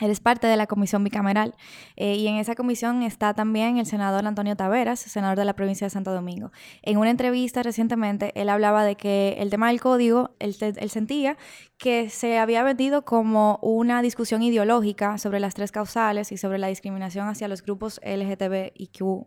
[0.00, 1.54] Eres parte de la comisión bicameral
[1.96, 5.86] eh, y en esa comisión está también el senador Antonio Taveras, senador de la provincia
[5.86, 6.50] de Santo Domingo.
[6.82, 11.36] En una entrevista recientemente, él hablaba de que el tema del código, él, él sentía
[11.78, 16.68] que se había vendido como una discusión ideológica sobre las tres causales y sobre la
[16.68, 19.26] discriminación hacia los grupos LGTBIQ+,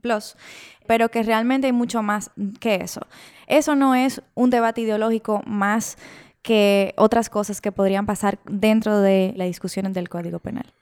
[0.88, 3.02] pero que realmente hay mucho más que eso.
[3.48, 5.98] Eso no es un debate ideológico más
[6.42, 10.74] que otras cosas que podrían pasar dentro de la discusión del Código Penal.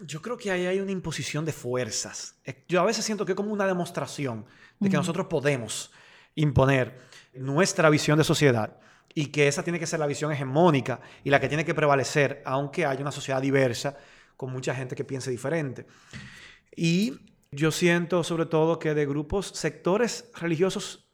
[0.00, 2.36] Yo creo que ahí hay una imposición de fuerzas.
[2.44, 4.46] Eh, yo a veces siento que es como una demostración
[4.78, 5.90] de que nosotros podemos
[6.34, 6.98] imponer
[7.34, 8.78] nuestra visión de sociedad
[9.14, 12.42] y que esa tiene que ser la visión hegemónica y la que tiene que prevalecer,
[12.44, 13.96] aunque haya una sociedad diversa
[14.36, 15.86] con mucha gente que piense diferente.
[16.74, 17.14] Y
[17.50, 21.05] yo siento sobre todo que de grupos, sectores religiosos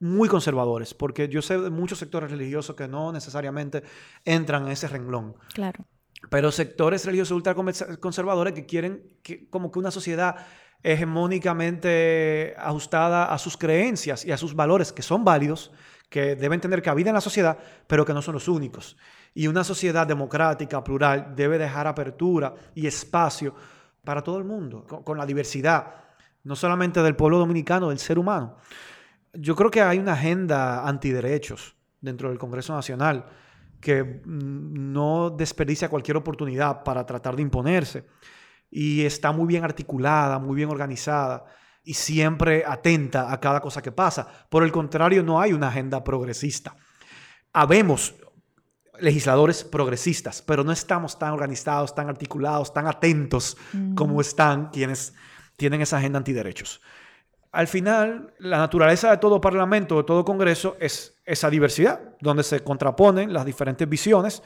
[0.00, 3.82] muy conservadores, porque yo sé de muchos sectores religiosos que no necesariamente
[4.24, 5.36] entran en ese renglón.
[5.54, 5.84] Claro.
[6.28, 10.36] Pero sectores religiosos ultraconservadores que quieren que, como que una sociedad
[10.82, 15.72] hegemónicamente ajustada a sus creencias y a sus valores, que son válidos,
[16.08, 18.96] que deben tener cabida en la sociedad, pero que no son los únicos.
[19.32, 23.54] Y una sociedad democrática, plural, debe dejar apertura y espacio
[24.04, 25.94] para todo el mundo, con, la diversidad,
[26.42, 28.56] no solamente del pueblo dominicano, del ser humano.
[29.32, 33.26] Yo creo que hay una agenda antiderechos dentro del Congreso Nacional
[33.80, 38.06] que mm, no desperdicia cualquier oportunidad para tratar de imponerse
[38.70, 41.44] y está muy bien articulada, muy bien organizada
[41.82, 44.28] y siempre atenta a cada cosa que pasa.
[44.48, 46.76] Por el contrario, no hay una agenda progresista.
[47.52, 48.14] Habemos
[49.00, 53.56] legisladores progresistas, pero no estamos tan organizados, tan articulados, tan atentos
[53.94, 54.20] como mm.
[54.20, 55.14] están quienes
[55.56, 56.80] tienen esa agenda antiderechos.
[57.52, 62.60] Al final, la naturaleza de todo parlamento, de todo congreso, es esa diversidad, donde se
[62.60, 64.42] contraponen las diferentes visiones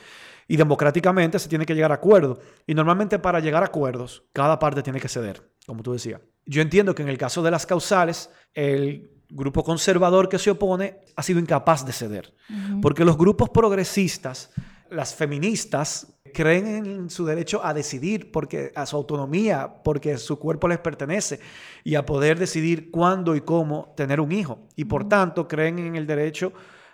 [0.49, 2.39] y democráticamente se tiene que llegar a acuerdos.
[2.67, 6.21] Y normalmente para llegar a acuerdos, cada parte tiene que ceder, como tú decías.
[6.47, 11.01] Yo entiendo que en el caso de las causales, el grupo conservador que se opone
[11.17, 12.35] ha sido incapaz de ceder.
[12.81, 14.51] Porque los grupos progresistas,
[14.95, 20.69] las feministas, creen en su derecho a decidir, porque a su autonomía, porque su cuerpo
[20.69, 21.41] les pertenece
[21.85, 24.67] y a poder decidir cuándo y cómo tener un hijo.
[24.77, 26.53] Y por tanto creen en el derecho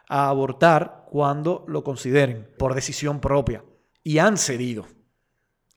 [0.09, 3.65] a abortar cuando lo consideren por decisión propia.
[4.03, 4.87] Y han cedido.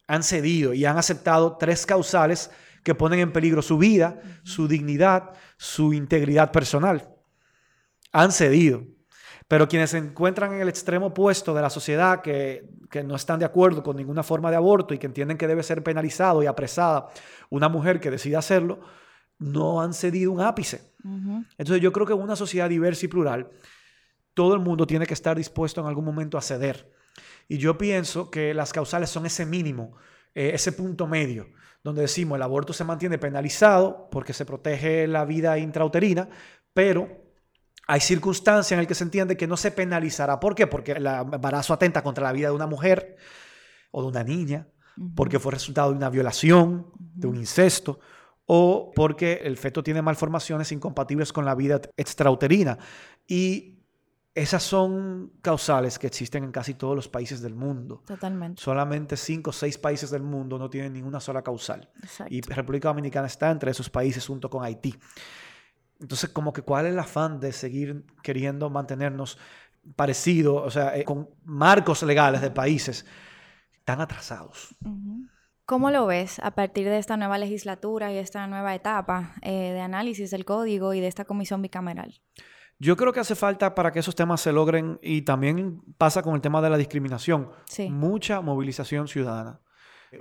[0.07, 2.51] Han cedido y han aceptado tres causales
[2.83, 7.09] que ponen en peligro su vida, su dignidad, su integridad personal.
[8.11, 8.83] Han cedido.
[9.53, 13.37] Pero quienes se encuentran en el extremo opuesto de la sociedad, que, que, no están
[13.37, 16.47] de acuerdo con ninguna forma de aborto y que entienden que debe ser penalizado y
[16.47, 17.09] apresada
[17.51, 18.79] una mujer que decide hacerlo,
[19.37, 20.95] no han cedido un ápice.
[21.55, 23.51] Entonces yo creo que en una sociedad diversa y plural,
[24.33, 26.91] todo el mundo tiene que estar dispuesto en algún momento a ceder.
[27.47, 29.97] Y yo pienso que las causales son ese mínimo,
[30.33, 31.45] eh, ese punto medio,
[31.83, 36.27] donde decimos el aborto se mantiene penalizado porque se protege la vida intrauterina,
[36.73, 37.22] pero
[37.87, 40.39] hay circunstancias en las que se entiende que no se penalizará.
[40.39, 40.67] ¿Por qué?
[40.67, 43.17] Porque el embarazo atenta contra la vida de una mujer
[43.91, 44.67] o de una niña,
[45.15, 47.99] porque fue resultado de una violación, de un incesto,
[48.45, 52.77] o porque el feto tiene malformaciones incompatibles con la vida extrauterina.
[53.27, 53.73] Y
[54.35, 58.01] esas son causales que existen en casi todos los países del mundo.
[58.05, 58.61] Totalmente.
[58.61, 61.89] Solamente cinco o seis países del mundo no tienen ninguna sola causal.
[62.29, 64.95] Y República Dominicana está entre esos países junto con Haití.
[66.03, 69.37] Entonces, como que cuál es el afán de seguir queriendo mantenernos
[69.95, 73.05] parecidos, o sea, eh, con marcos legales de países
[73.85, 74.75] tan atrasados.
[75.65, 79.79] ¿Cómo lo ves a partir de esta nueva legislatura y esta nueva etapa eh, de
[79.79, 82.19] análisis del código y de esta comisión bicameral?
[82.79, 86.35] Yo creo que hace falta para que esos temas se logren y también pasa con
[86.35, 87.49] el tema de la discriminación.
[87.89, 89.61] Mucha movilización ciudadana.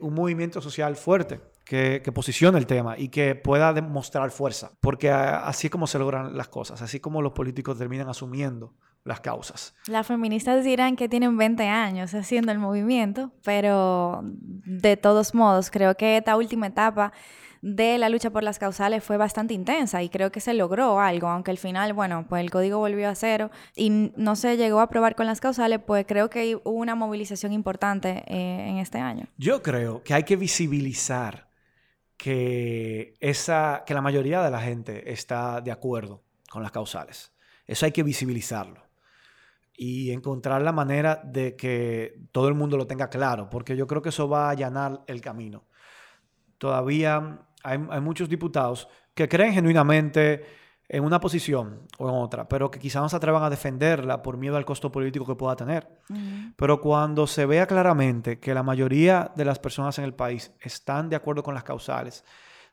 [0.00, 1.40] Un movimiento social fuerte
[1.72, 4.72] que, que, posicione el tema y que pueda demostrar fuerza.
[4.82, 9.20] Porque así es como se logran las cosas, así como los políticos terminan asumiendo las
[9.20, 9.74] causas.
[9.87, 15.96] Las feministas dirán que tienen 20 años haciendo el movimiento, pero de todos modos creo
[15.96, 17.14] que esta última etapa
[17.62, 21.28] de la lucha por las causales fue bastante intensa y creo que se logró algo,
[21.28, 24.85] aunque al final, bueno, pues el código volvió a cero y no se llegó a
[24.85, 29.26] aprobar con las causales, pues creo que hubo una movilización importante eh, en este año.
[29.38, 31.51] Yo creo que hay que visibilizar
[32.22, 37.35] que, esa, que la mayoría de la gente está de acuerdo con las causales.
[37.66, 38.80] Eso hay que visibilizarlo
[39.76, 44.02] y encontrar la manera de que todo el mundo lo tenga claro, porque yo creo
[44.02, 45.66] que eso va a allanar el camino.
[46.58, 50.44] Todavía hay, muchos diputados que creen genuinamente
[50.92, 54.37] en una posición o en otra, pero que quizás no se atrevan a defenderla por
[54.37, 55.88] miedo al costo político que pueda tener.
[56.55, 61.09] Pero cuando se vea claramente que la mayoría de las personas en el país están
[61.09, 62.26] de acuerdo con las causales,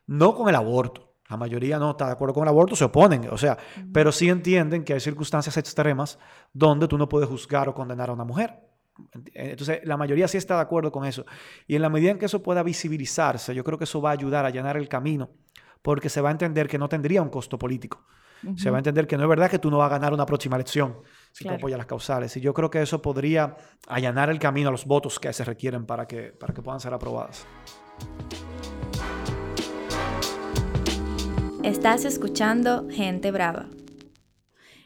[0.06, 3.26] no con el aborto, la mayoría no está de acuerdo con el aborto, se oponen,
[3.30, 3.56] o sea,
[3.90, 6.18] pero sí entienden que hay circunstancias extremas
[6.52, 8.60] donde tú no puedes juzgar o condenar a una mujer.
[9.32, 11.24] Entonces, la mayoría sí está de acuerdo con eso.
[11.66, 14.12] Y en la medida en que eso pueda visibilizarse, yo creo que eso va a
[14.12, 15.30] ayudar a allanar el camino,
[15.82, 18.04] porque se va a entender que no tendría un costo político.
[18.56, 20.24] Se va a entender que no es verdad que tú no vas a ganar una
[20.24, 20.96] próxima elección
[21.30, 22.34] si tú apoyas las causales.
[22.38, 23.54] Y yo creo que eso podría
[23.86, 26.94] allanar el camino a los votos que se requieren para que, para que puedan ser
[26.94, 27.46] aprobadas.
[31.62, 33.66] Estás escuchando Gente Brava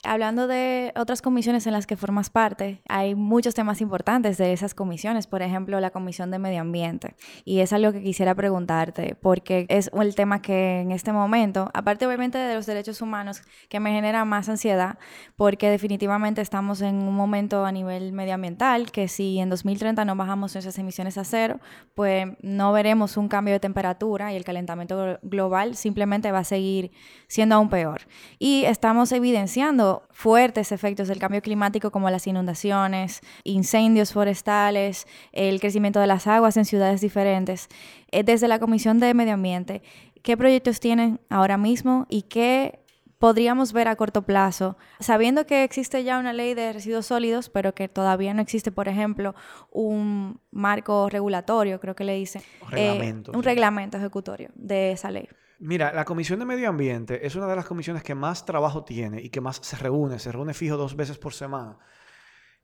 [0.05, 4.75] hablando de otras comisiones en las que formas parte, hay muchos temas importantes de esas
[4.75, 7.17] comisiones, por ejemplo, la Comisión de Medio Ambiente.
[7.45, 12.07] Y es algo que quisiera preguntarte, porque es el tema que en este momento, aparte
[12.07, 14.99] obviamente de los derechos humanos, que me genera más ansiedad,
[15.37, 20.55] porque definitivamente estamos en un momento a nivel medioambiental que si en 2030 no bajamos
[20.55, 21.61] nuestras emisiones a cero,
[21.95, 26.93] pues no veremos un cambio de temperatura y el calentamiento global simplemente va a seguir
[27.29, 28.03] siendo aún peor.
[28.39, 36.01] Y estamos evidenciando fuertes efectos del cambio climático como las inundaciones, incendios forestales, el crecimiento
[36.01, 37.69] de las aguas en ciudades diferentes.
[38.11, 39.83] Eh, desde la Comisión de Medio Ambiente,
[40.23, 42.85] ¿qué proyectos tienen ahora mismo y qué
[43.19, 47.75] podríamos ver a corto plazo, sabiendo que existe ya una ley de residuos sólidos, pero
[47.75, 49.35] que todavía no existe, por ejemplo,
[49.71, 52.43] un marco regulatorio, creo que le dicen,
[52.77, 55.27] eh, un reglamento ejecutorio de esa ley.
[55.59, 59.21] Mira, la Comisión de Medio Ambiente es una de las comisiones que más trabajo tiene
[59.21, 61.79] y que más se reúne, se reúne fijo dos veces por semana.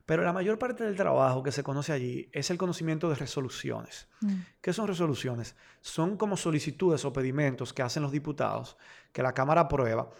[0.06, 4.08] Pero la mayor parte del trabajo que se conoce allí es el conocimiento de resoluciones.
[4.20, 4.34] Mm.
[4.60, 5.54] ¿Qué son resoluciones?
[5.80, 8.76] Son como solicitudes o pedimentos que hacen los diputados,
[9.12, 10.10] que la Cámara aprueba,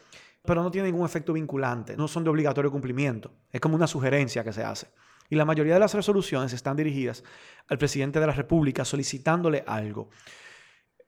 [0.44, 3.32] pero no tienen ningún efecto vinculante, no son de obligatorio cumplimiento.
[3.50, 4.86] Es como una sugerencia que se hace.
[5.28, 7.24] Y la mayoría de las resoluciones están dirigidas
[7.68, 10.10] al presidente de la República solicitándole algo.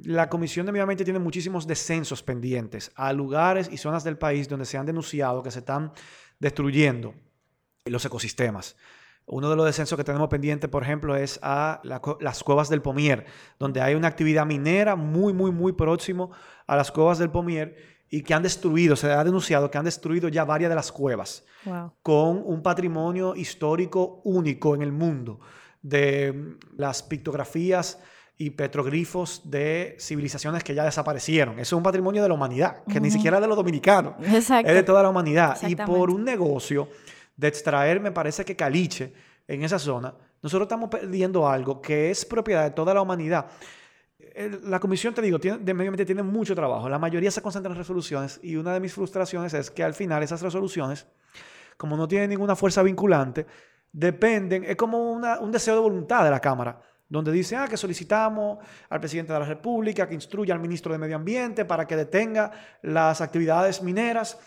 [0.05, 4.49] La Comisión de Medio Ambiente tiene muchísimos descensos pendientes a lugares y zonas del país
[4.49, 5.93] donde se han denunciado que se están
[6.41, 7.15] destruyendo
[7.85, 8.77] los ecosistemas.
[9.27, 13.27] Uno de los descensos que tenemos pendiente, por ejemplo, es a las cuevas del Pomier,
[13.59, 16.33] donde hay una actividad minera muy, muy, muy próximo
[16.67, 17.77] a las cuevas del Pomier
[18.11, 21.45] y que han destruido, se ha denunciado que han destruido ya varias de las cuevas,
[22.03, 25.41] con un patrimonio histórico único en el mundo,
[25.81, 28.01] de las pictografías
[28.39, 31.55] y petroglifos de civilizaciones que ya desaparecieron.
[31.55, 34.49] Eso es un patrimonio de la humanidad, que ni siquiera es de los dominicanos, es
[34.49, 35.57] de toda la humanidad.
[35.69, 36.89] Y por un negocio
[37.37, 39.13] de extraer, me parece que caliche
[39.47, 43.47] en esa zona, nosotros estamos perdiendo algo que es propiedad de toda la humanidad.
[44.65, 46.89] La comisión, te digo, tiene, de medio ambiente tiene mucho trabajo.
[46.89, 50.23] La mayoría se concentra en resoluciones y una de mis frustraciones es que al final
[50.23, 51.07] esas resoluciones,
[51.77, 53.47] como no tienen ninguna fuerza vinculante,
[53.93, 56.81] dependen, es como un deseo de voluntad de la Cámara
[57.13, 60.99] donde dice ah, que solicitamos al presidente de la República que instruya al ministro de
[60.99, 64.39] Medio Ambiente para que detenga las actividades mineras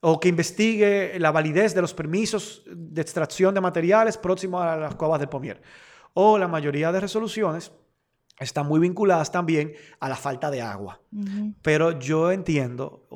[0.00, 4.94] o que investigue la validez de los permisos de extracción de materiales próximos a las
[4.94, 5.60] cuevas del Pomier.
[6.14, 7.72] O la mayoría de resoluciones
[8.38, 11.02] están muy vinculadas también a la falta de agua.
[11.60, 13.06] Pero yo entiendo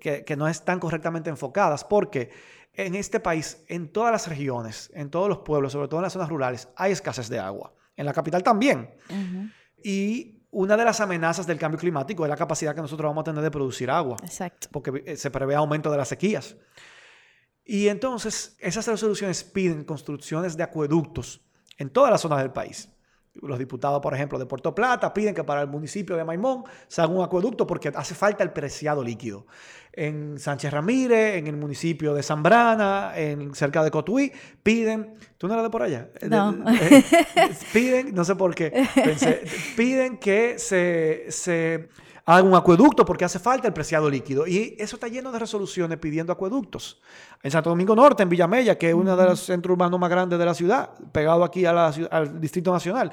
[0.00, 2.30] que, que no están correctamente enfocadas porque
[2.72, 6.14] en este país, en todas las regiones, en todos los pueblos, sobre todo en las
[6.14, 8.90] zonas rurales, hay escasez de agua en la capital también.
[9.82, 13.24] Y una de las amenazas del cambio climático es la capacidad que nosotros vamos a
[13.24, 14.16] tener de producir agua.
[14.22, 14.68] Exacto.
[14.72, 16.56] Porque eh, se prevé aumento de las sequías.
[17.62, 21.42] Y entonces esas resoluciones piden construcciones de acueductos
[21.76, 22.88] en todas las zonas del país.
[23.34, 27.00] Los diputados, por ejemplo, de Puerto Plata piden que para el municipio de Maimón se
[27.00, 29.46] haga un acueducto porque hace falta el preciado líquido.
[29.92, 35.14] En Sánchez Ramírez, en el municipio de Zambrana, en, cerca de Cotuí, piden...
[35.38, 36.10] ¿Tú no eras de por allá?
[36.28, 36.56] No.
[36.68, 37.04] Eh,
[37.72, 38.72] piden, no sé por qué,
[39.76, 41.88] piden que se, se
[42.36, 44.46] haga un acueducto porque hace falta el preciado líquido.
[44.46, 47.00] Y eso está lleno de resoluciones pidiendo acueductos.
[47.42, 50.38] En Santo Domingo Norte, en Villamella, que es uno de los centros urbanos más grandes
[50.38, 53.12] de la ciudad, pegado aquí al Distrito Nacional.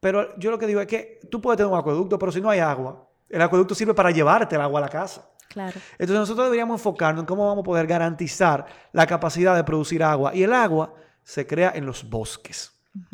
[0.00, 2.50] Pero yo lo que digo es que tú puedes tener un acueducto, pero si no
[2.50, 5.28] hay agua, el acueducto sirve para llevarte el agua a la casa.
[5.48, 5.78] Claro.
[5.92, 10.34] Entonces nosotros deberíamos enfocarnos en cómo vamos a poder garantizar la capacidad de producir agua.
[10.34, 12.72] Y el agua se crea en los bosques,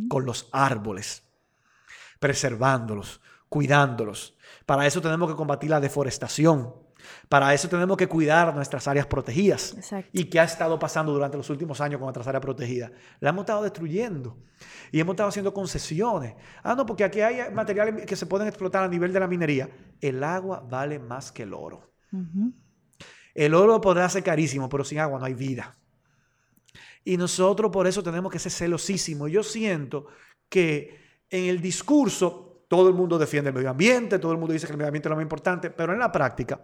[0.09, 1.23] con los árboles,
[2.19, 4.38] preservándolos, cuidándolos.
[4.69, 6.75] Para eso tenemos que combatir la deforestación.
[7.31, 9.75] Para eso tenemos que cuidar nuestras áreas protegidas.
[10.13, 12.93] ¿Y qué ha estado pasando durante los últimos años con nuestras áreas protegidas?
[13.19, 14.37] La hemos estado destruyendo
[14.93, 16.35] y hemos estado haciendo concesiones.
[16.63, 19.71] Ah, no, porque aquí hay materiales que se pueden explotar a nivel de la minería.
[20.03, 21.95] El agua vale más que el oro.
[23.35, 25.79] El oro podrá ser carísimo, pero sin agua no hay vida.
[27.05, 29.31] Y nosotros por eso tenemos que ser celosísimos.
[29.31, 30.09] Yo siento
[30.51, 34.67] que en el discurso todo el mundo defiende el medio ambiente, todo el mundo dice
[34.67, 36.61] que el medio ambiente es lo más importante, pero en la práctica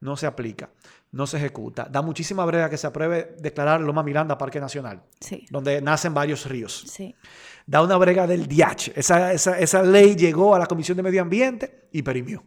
[0.00, 0.70] no se aplica,
[1.12, 1.86] no se ejecuta.
[1.90, 5.02] Da muchísima brega que se apruebe declarar Loma Miranda Parque Nacional,
[5.50, 6.84] donde nacen varios ríos.
[7.66, 8.92] Da una brega del DIACH.
[8.96, 12.42] Esa, esa, ley llegó a la Comisión de Medio Ambiente y perimió.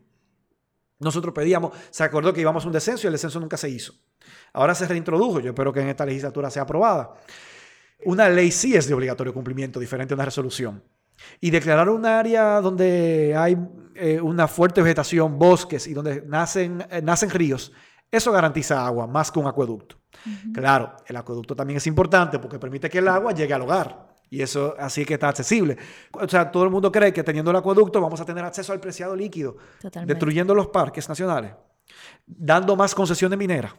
[0.99, 3.93] Nosotros pedíamos, se acordó que íbamos a un descenso y el descenso nunca se hizo.
[4.53, 7.13] Ahora se reintrodujo, yo espero que en esta legislatura sea aprobada.
[8.05, 10.83] Una ley sí es de obligatorio cumplimiento, diferente a una resolución.
[11.39, 13.57] Y declarar un área donde hay
[13.95, 17.71] eh, una fuerte vegetación, bosques y donde nacen, eh, nacen ríos,
[18.11, 19.97] eso garantiza agua más que un acueducto.
[20.53, 24.13] Claro, el acueducto también es importante porque permite que el agua llegue al hogar.
[24.29, 25.77] Y eso así que está accesible.
[26.11, 28.79] O sea, todo el mundo cree que teniendo el acueducto vamos a tener acceso al
[28.79, 29.57] preciado líquido,
[30.05, 31.53] destruyendo los parques nacionales,
[32.25, 33.73] dando más concesiones mineras.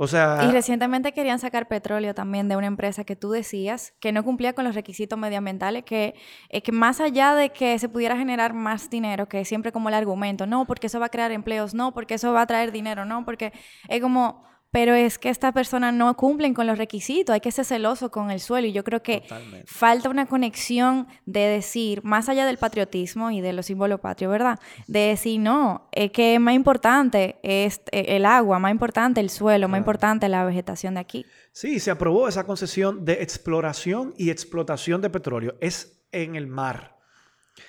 [0.00, 0.44] O sea...
[0.48, 4.52] Y recientemente querían sacar petróleo también de una empresa que tú decías que no cumplía
[4.52, 6.14] con los requisitos medioambientales, que,
[6.50, 9.96] eh, que más allá de que se pudiera generar más dinero, que siempre como el
[9.96, 13.04] argumento, no, porque eso va a crear empleos, no, porque eso va a traer dinero,
[13.04, 13.52] no, porque
[13.88, 17.64] es como pero es que estas personas no cumplen con los requisitos, hay que ser
[17.64, 19.24] celoso con el suelo y yo creo que
[19.66, 24.58] falta una conexión de decir, más allá del patriotismo y de los símbolos patrios, ¿verdad?
[24.86, 29.68] De decir, no, es que más importante es eh, el agua, más importante el suelo,
[29.68, 31.26] más importante la vegetación de aquí.
[31.52, 35.54] Sí, se aprobó esa concesión de exploración y explotación de petróleo.
[35.60, 36.96] Es en el mar,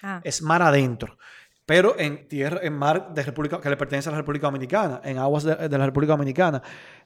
[0.03, 0.19] ah.
[0.23, 1.17] es mar adentro
[1.69, 5.19] pero en tierra, en mar de República, que le pertenece a la República Dominicana, en
[5.19, 6.63] aguas de, la República Dominicana.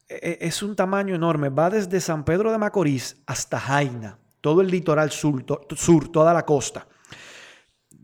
[0.07, 4.61] E, e, es un tamaño enorme, va desde San Pedro de Macorís hasta Jaina, todo
[4.61, 5.43] el litoral sur,
[5.75, 6.87] sur toda la costa.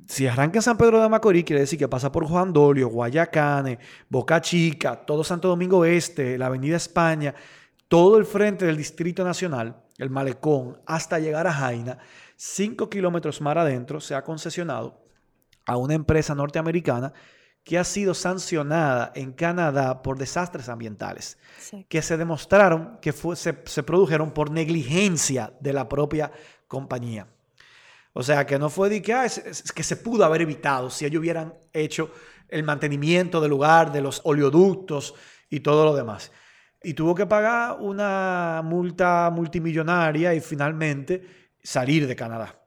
[0.06, 3.80] Si arranca en San Pedro de Macorís, quiere decir que pasa por Juan Dolio, Guayacane,
[4.10, 7.34] Boca Chica, todo Santo Domingo Este, la Avenida España,
[7.88, 12.00] todo el frente del Distrito Nacional, el Malecón, hasta llegar a Jaina,
[12.36, 15.09] cinco kilómetros mar adentro, se ha concesionado
[15.70, 17.14] a una empresa norteamericana
[17.64, 21.38] que ha sido sancionada en Canadá por desastres ambientales,
[21.88, 26.32] que se demostraron que se, produjeron por negligencia de la propia
[26.68, 27.28] compañía.
[28.14, 29.28] O sea, que no fue de que, ah,
[29.76, 32.12] que se pudo haber evitado si ellos hubieran hecho
[32.48, 35.14] el mantenimiento del lugar, de los oleoductos
[35.52, 36.32] y todo lo demás.
[36.82, 42.59] Y tuvo que pagar una multa multimillonaria y finalmente salir de Canadá.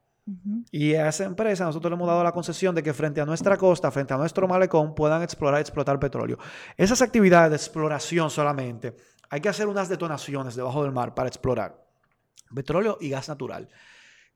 [0.71, 3.57] Y a esa empresa nosotros le hemos dado la concesión de que frente a nuestra
[3.57, 6.39] costa, frente a nuestro malecón, puedan explorar y explotar petróleo.
[6.77, 8.95] Esas actividades de exploración solamente
[9.31, 11.83] hay que hacer unas detonaciones debajo del mar para explorar
[12.55, 13.69] petróleo y gas natural,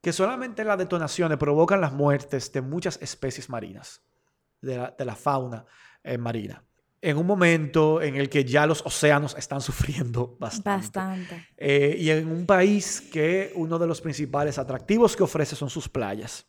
[0.00, 4.02] que solamente las detonaciones provocan las muertes de muchas especies marinas,
[4.60, 5.66] de la, fauna
[6.02, 6.65] eh, marina.
[7.02, 10.98] En un momento en el que ya los océanos están sufriendo bastante.
[10.98, 11.48] Bastante.
[11.56, 15.88] Eh, y en un país que uno de los principales atractivos que ofrece son sus
[15.88, 16.46] playas.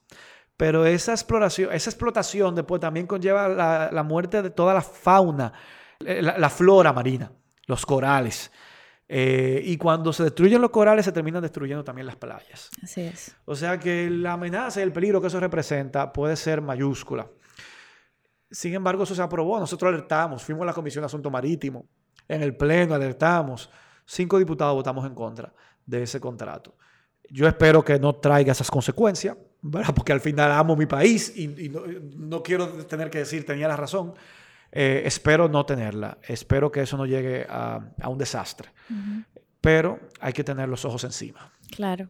[0.55, 5.53] Pero esa exploración, esa explotación después también conlleva la, muerte de toda la fauna,
[6.03, 7.31] eh, la flora marina
[7.67, 8.51] los corales.
[9.09, 12.69] Eh, y cuando se destruyen los corales, se terminan destruyendo también las playas.
[12.81, 13.35] Así es.
[13.45, 17.27] O sea que la amenaza y el peligro que eso representa puede ser mayúscula.
[18.49, 19.59] Sin embargo, eso se aprobó.
[19.59, 21.85] Nosotros alertamos, fuimos a la Comisión de Asunto Marítimo.
[22.27, 23.69] En el Pleno alertamos.
[24.05, 25.53] Cinco diputados votamos en contra
[25.85, 26.75] de ese contrato.
[27.29, 29.35] Yo espero que no traiga esas consecuencias,
[29.95, 31.81] porque al final amo mi país y, no,
[32.15, 34.13] no, quiero tener que decir tenía la razón.
[34.71, 36.17] Eh, espero no tenerla.
[36.23, 38.69] Espero que eso no llegue a, un desastre.
[39.59, 41.51] Pero hay que tener los ojos encima.
[41.75, 42.09] Claro.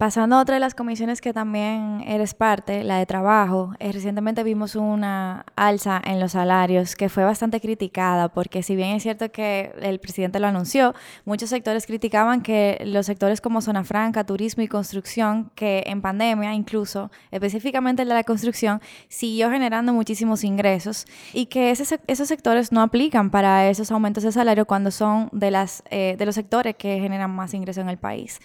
[0.00, 4.42] Pasando a otra de las comisiones que también eres parte, la de trabajo, eh, recientemente
[4.42, 9.30] vimos una alza en los salarios que fue bastante criticada porque si bien es cierto
[9.30, 10.94] que el presidente lo anunció,
[11.26, 16.54] muchos sectores criticaban que los sectores como zona franca, turismo y construcción, que en pandemia
[16.54, 22.80] incluso, específicamente el de la construcción, siguió generando muchísimos ingresos y que esos sectores no
[22.80, 26.98] aplican para esos aumentos de salario cuando son de, las, eh, de los sectores que
[27.00, 28.40] generan más ingresos en el país.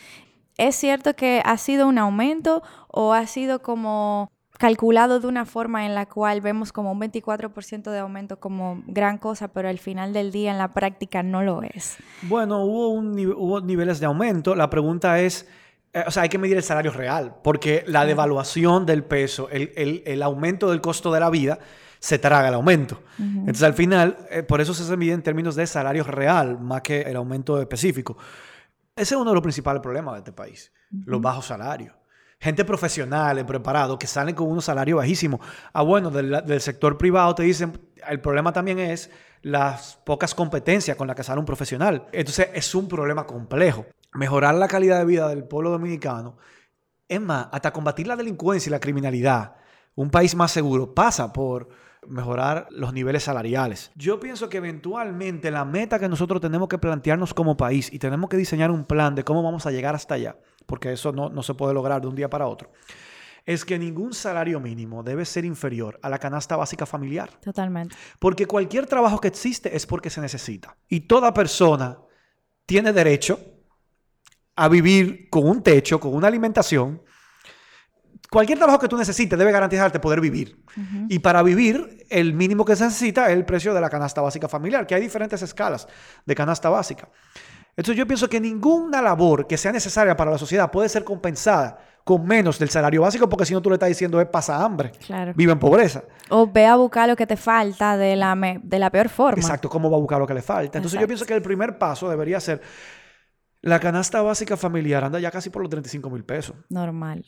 [0.58, 5.86] ¿Es cierto que ha sido un aumento o ha sido como calculado de una forma
[5.86, 10.14] en la cual vemos como un 24% de aumento como gran cosa, pero al final
[10.14, 11.97] del día en la práctica no lo es?
[12.24, 14.56] Bueno, hubo, un, hubo niveles de aumento.
[14.56, 15.47] La pregunta es,
[15.93, 20.24] eh, o sea, hay que medir el salario real, porque la devaluación del peso, el,
[20.24, 21.60] aumento del costo de la vida,
[21.99, 23.01] se traga el aumento.
[23.18, 27.01] Entonces, al final, eh, por eso se mide en términos de salario real, más que
[27.01, 28.16] el aumento específico.
[28.96, 31.93] Ese es uno de los principales problemas de este país, los bajos salarios.
[32.39, 35.41] Gente profesional, preparado, que salen con unos salarios bajísimos.
[35.74, 37.78] Ah, bueno, del, sector privado te dicen,
[38.08, 39.10] el problema también es
[39.41, 42.08] las pocas competencias con las que sale un profesional.
[42.14, 43.86] Entonces es un problema complejo.
[44.14, 46.38] Mejorar la calidad de vida del pueblo dominicano,
[47.10, 49.58] es más, hasta combatir la delincuencia y la criminalidad,
[49.96, 51.68] un país más seguro, pasa por
[52.08, 53.91] mejorar los niveles salariales.
[53.95, 58.30] Yo pienso que eventualmente la meta que nosotros tenemos que plantearnos como país y tenemos
[58.30, 61.43] que diseñar un plan de cómo vamos a llegar hasta allá, porque eso no, no
[61.43, 62.72] se puede lograr de un día para otro,
[63.45, 67.30] es que ningún salario mínimo debe ser inferior a la canasta básica familiar.
[67.41, 67.95] Totalmente.
[68.20, 70.76] Porque cualquier trabajo que existe es porque se necesita.
[70.89, 71.99] Y toda persona
[72.66, 73.39] tiene derecho
[74.56, 77.01] a vivir con un techo, con una alimentación,
[78.30, 80.57] cualquier trabajo que tú necesites debe garantizarte poder vivir.
[81.09, 84.47] Y para vivir, el mínimo que se necesita es el precio de la canasta básica
[84.47, 85.88] familiar, que hay diferentes escalas
[86.26, 87.09] de canasta básica.
[87.78, 91.78] Entonces yo pienso que ninguna labor que sea necesaria para la sociedad puede ser compensada
[92.05, 94.91] con menos del salario básico, porque si no tú le estás diciendo es pasa hambre,
[95.36, 96.03] vive en pobreza.
[96.30, 99.41] O ve a buscar lo que te falta de la, de la peor forma.
[99.41, 100.78] Exacto, cómo va a buscar lo que le falta.
[100.78, 102.61] Entonces yo pienso que el primer paso debería ser,
[103.61, 106.55] la canasta básica familiar anda ya casi por los 35 mil pesos.
[106.69, 107.26] Normal.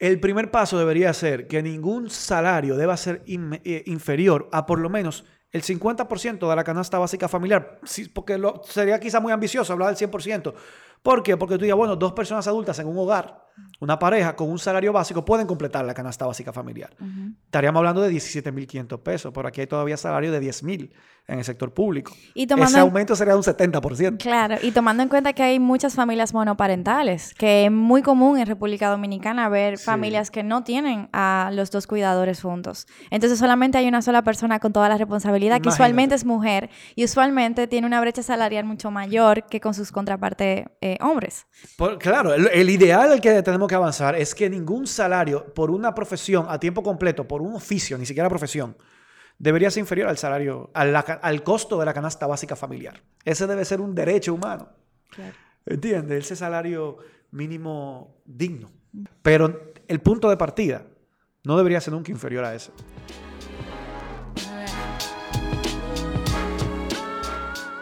[0.00, 4.88] El primer paso debería ser que ningún salario deba ser eh, inferior a por lo
[4.88, 7.80] menos el 50% de la canasta básica familiar,
[8.14, 10.54] porque sería quizá muy ambicioso hablar del 100%.
[11.02, 11.36] ¿Por qué?
[11.36, 14.92] Porque tú digas, bueno, dos personas adultas en un hogar una pareja con un salario
[14.92, 16.90] básico pueden completar la canasta básica familiar.
[17.44, 20.92] Estaríamos hablando de 17.500 pesos, pero aquí hay todavía salario de 10.000
[21.26, 22.12] en el sector público.
[22.34, 24.18] Y Ese aumento sería de un 70%.
[24.18, 28.46] Claro, y tomando en cuenta que hay muchas familias monoparentales, que es muy común en
[28.46, 32.86] República Dominicana ver familias que no tienen a los dos cuidadores juntos.
[33.10, 37.04] Entonces solamente hay una sola persona con toda la responsabilidad, que usualmente es mujer, y
[37.04, 41.46] usualmente tiene una brecha salarial mucho mayor que con sus contrapartes eh, hombres.
[41.98, 45.94] claro, el, el ideal el que tenemos que avanzar es que ningún salario por una
[45.94, 48.76] profesión a tiempo completo, por un oficio, ni siquiera profesión,
[49.40, 53.00] debería ser inferior al salario, al, costo de la canasta básica familiar.
[53.24, 54.68] Ese debe ser un derecho humano.
[55.08, 55.34] Claro.
[55.64, 56.26] ¿Entiendes?
[56.26, 56.98] Ese salario
[57.32, 58.70] mínimo digno.
[59.22, 60.84] Pero el punto de partida
[61.42, 62.70] no debería ser nunca inferior a ese.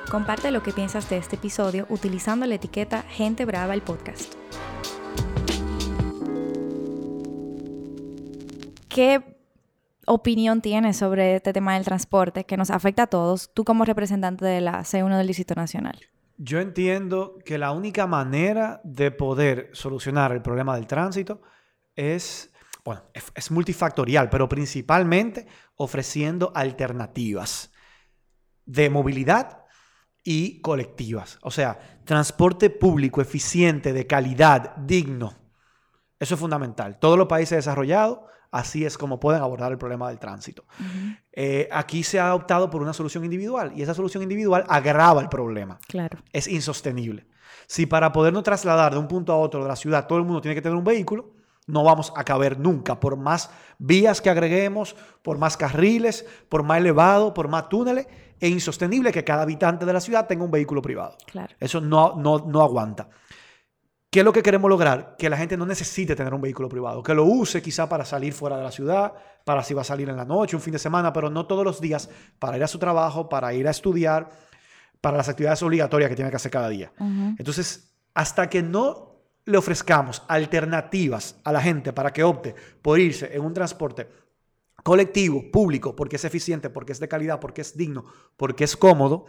[0.08, 4.34] Comparte lo que piensas de este episodio utilizando la etiqueta Gente Brava el Podcast.
[8.88, 9.37] ¿Qué
[10.08, 14.44] opinión tienes sobre este tema del transporte que nos afecta a todos, tú como representante
[14.44, 15.98] de la C1 del Distrito Nacional?
[16.36, 21.42] Yo entiendo que la única manera de poder solucionar el problema del tránsito
[21.96, 22.52] es,
[22.84, 27.72] bueno, es, multifactorial, pero principalmente ofreciendo alternativas
[28.64, 29.64] de movilidad
[30.22, 31.38] y colectivas.
[31.42, 35.34] O sea, transporte público eficiente, de calidad, digno.
[36.20, 37.00] Eso es fundamental.
[37.00, 38.20] Todos los países desarrollados,
[38.50, 40.64] así es como pueden abordar el problema del tránsito.
[41.32, 45.28] Eh, aquí se ha optado por una solución individual y esa solución individual agrava el
[45.28, 45.78] problema.
[45.88, 46.18] Claro.
[46.32, 47.26] Es insostenible.
[47.66, 50.40] Si para podernos trasladar de un punto a otro de la ciudad todo el mundo
[50.40, 51.32] tiene que tener un vehículo,
[51.66, 56.78] no vamos a caber nunca, por más vías que agreguemos, por más carriles, por más
[56.78, 58.06] elevado, por más túneles,
[58.40, 61.16] es insostenible que cada habitante de la ciudad tenga un vehículo privado.
[61.26, 61.54] Claro.
[61.60, 63.08] Eso no, no, no aguanta.
[64.10, 65.16] ¿Qué es lo que queremos lograr?
[65.18, 68.32] Que la gente no necesite tener un vehículo privado, que lo use quizá para salir
[68.32, 69.12] fuera de la ciudad,
[69.44, 71.62] para si va a salir en la noche, un fin de semana, pero no todos
[71.62, 74.30] los días, para ir a su trabajo, para ir a estudiar,
[75.02, 76.90] para las actividades obligatorias que tiene que hacer cada día.
[77.38, 79.08] Entonces, hasta que no
[79.44, 84.08] le ofrezcamos alternativas a la gente para que opte por irse en un transporte
[84.82, 88.06] colectivo, público, porque es eficiente, porque es de calidad, porque es digno,
[88.38, 89.26] porque es cómodo,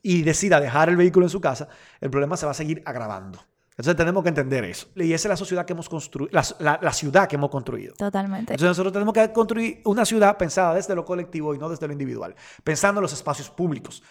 [0.00, 1.68] y decida dejar el vehículo en su casa,
[2.00, 3.40] el problema se va a seguir agravando.
[3.76, 4.88] Entonces tenemos que entender eso.
[4.96, 7.94] Y esa es la sociedad que hemos construido, la, la, ciudad que hemos construido.
[7.94, 8.54] Totalmente.
[8.54, 11.92] Entonces nosotros tenemos que construir una ciudad pensada desde lo colectivo y no desde lo
[11.92, 12.34] individual.
[12.64, 14.02] Pensando en los espacios públicos,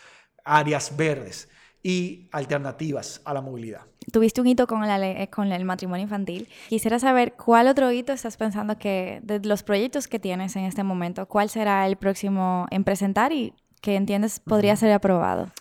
[0.43, 1.49] áreas verdes,
[1.85, 3.81] y alternativas a la movilidad.
[4.11, 6.47] Tuviste un hito con, eh, con el matrimonio infantil.
[6.67, 10.83] Quisiera saber cuál otro hito estás pensando que, de los proyectos que tienes en este
[10.83, 15.51] momento, cuál será el próximo en presentar y que entiendes podría ser aprobado.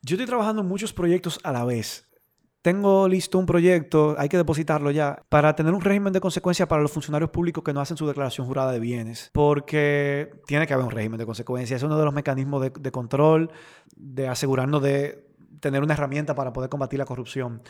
[0.00, 2.08] Yo estoy trabajando en muchos proyectos a la vez.
[2.62, 6.80] Tengo listo un proyecto, hay que depositarlo ya, para tener un régimen de consecuencia para
[6.80, 9.30] los funcionarios públicos que no hacen su declaración jurada de bienes.
[9.32, 11.76] Porque tiene que haber un régimen de consecuencia.
[11.76, 13.50] Es uno de los mecanismos de, control,
[13.96, 15.26] de asegurarnos de
[15.58, 17.62] tener una herramienta para poder combatir la corrupción.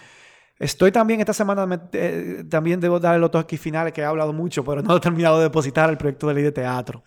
[0.59, 4.35] Estoy también, esta semana, eh, también debo dar el otro aquí final que he hablado
[4.35, 7.03] mucho, pero no he terminado de depositar el proyecto de ley de teatro.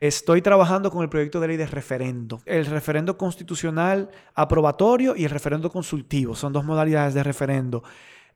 [0.00, 2.40] Estoy trabajando con el proyecto de ley de referendo.
[2.46, 6.34] El referendo constitucional aprobatorio y el referendo consultivo.
[6.34, 7.82] Son dos modalidades de referendo.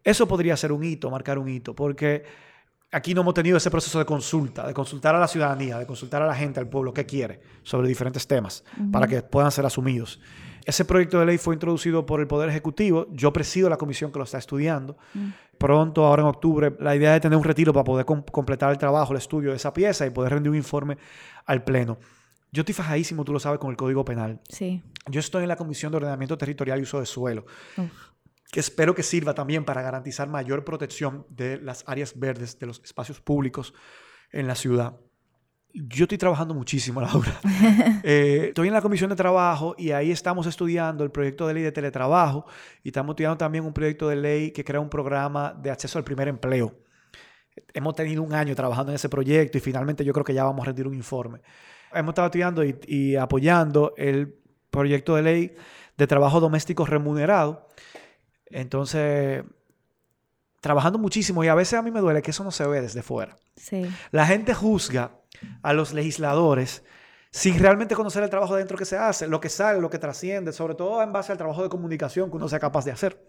[0.04, 2.22] Eso podría ser un hito, marcar un hito, porque
[2.94, 6.22] aquí no hemos tenido ese proceso de consulta, de consultar a la ciudadanía, de consultar
[6.22, 10.20] a la gente, al pueblo, qué quiere sobre diferentes temas, para que puedan ser asumidos.
[10.64, 13.06] Ese proyecto de ley fue introducido por el Poder Ejecutivo.
[13.12, 14.96] Yo presido la comisión que lo está estudiando.
[15.12, 15.28] Mm.
[15.58, 19.12] Pronto, ahora en octubre, la idea es tener un retiro para poder completar el trabajo,
[19.12, 20.96] el estudio de esa pieza y poder rendir un informe
[21.44, 21.98] al Pleno.
[22.50, 24.40] Yo estoy fajadísimo, tú lo sabes, con el Código Penal.
[24.48, 24.82] Sí.
[25.10, 27.44] Yo estoy en la Comisión de Ordenamiento Territorial y Uso de Suelo,
[28.54, 32.80] que espero que sirva también para garantizar mayor protección de las áreas verdes, de los
[32.84, 33.74] espacios públicos
[34.30, 34.94] en la ciudad.
[35.72, 37.40] Yo estoy trabajando muchísimo, Laura.
[38.04, 41.62] eh, estoy en la comisión de trabajo y ahí estamos estudiando el proyecto de ley
[41.64, 42.46] de teletrabajo
[42.84, 46.04] y estamos estudiando también un proyecto de ley que crea un programa de acceso al
[46.04, 46.78] primer empleo.
[47.72, 50.62] Hemos tenido un año trabajando en ese proyecto y finalmente yo creo que ya vamos
[50.62, 51.40] a rendir un informe.
[51.92, 54.32] Hemos estado estudiando y, apoyando el
[54.70, 55.56] proyecto de ley
[55.96, 57.66] de trabajo doméstico remunerado.
[58.46, 59.44] Entonces,
[60.60, 63.02] trabajando muchísimo y a veces a mí me duele que eso no se ve desde
[63.02, 63.36] fuera.
[63.56, 63.84] Sí.
[64.10, 65.12] La gente juzga
[65.62, 66.82] a los legisladores
[67.30, 70.52] sin realmente conocer el trabajo dentro que se hace, lo que sale, lo que trasciende,
[70.52, 73.28] sobre todo en base al trabajo de comunicación que uno sea capaz de hacer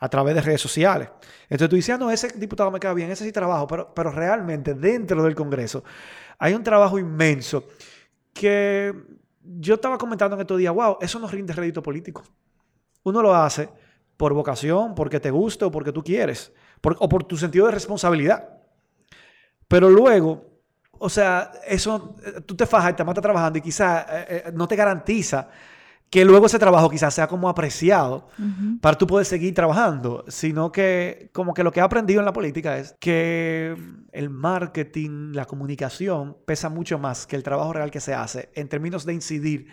[0.00, 1.10] a través de redes sociales.
[1.42, 4.10] Entonces tú dices, ah, no, ese diputado me queda bien, ese sí trabajo, pero, pero
[4.10, 5.84] realmente dentro del Congreso
[6.38, 7.68] hay un trabajo inmenso
[8.32, 8.94] que
[9.42, 12.24] yo estaba comentando en estos días, wow, eso no rinde rédito político.
[13.02, 13.68] Uno lo hace
[14.16, 16.52] por vocación, porque te gusta o porque tú quieres,
[16.82, 18.48] o por tu sentido de responsabilidad.
[19.68, 20.54] Pero luego
[20.98, 24.52] o sea, eso, eh, tú te fajas y te matas trabajando y quizás eh, eh,
[24.54, 25.48] no te garantiza
[26.08, 28.28] que luego ese trabajo quizás sea como apreciado
[28.80, 32.32] para tú poder seguir trabajando, sino que como que lo que he aprendido en la
[32.32, 33.76] política es que
[34.12, 38.68] el marketing, la comunicación pesa mucho más que el trabajo real que se hace en
[38.68, 39.66] términos de incidir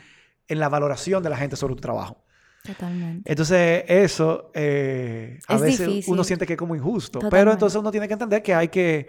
[0.48, 2.21] en la valoración de la gente sobre tu trabajo.
[2.64, 3.30] Totalmente.
[3.30, 8.14] Entonces, eso a veces uno siente que es como injusto, pero entonces uno tiene que
[8.14, 9.08] entender que hay que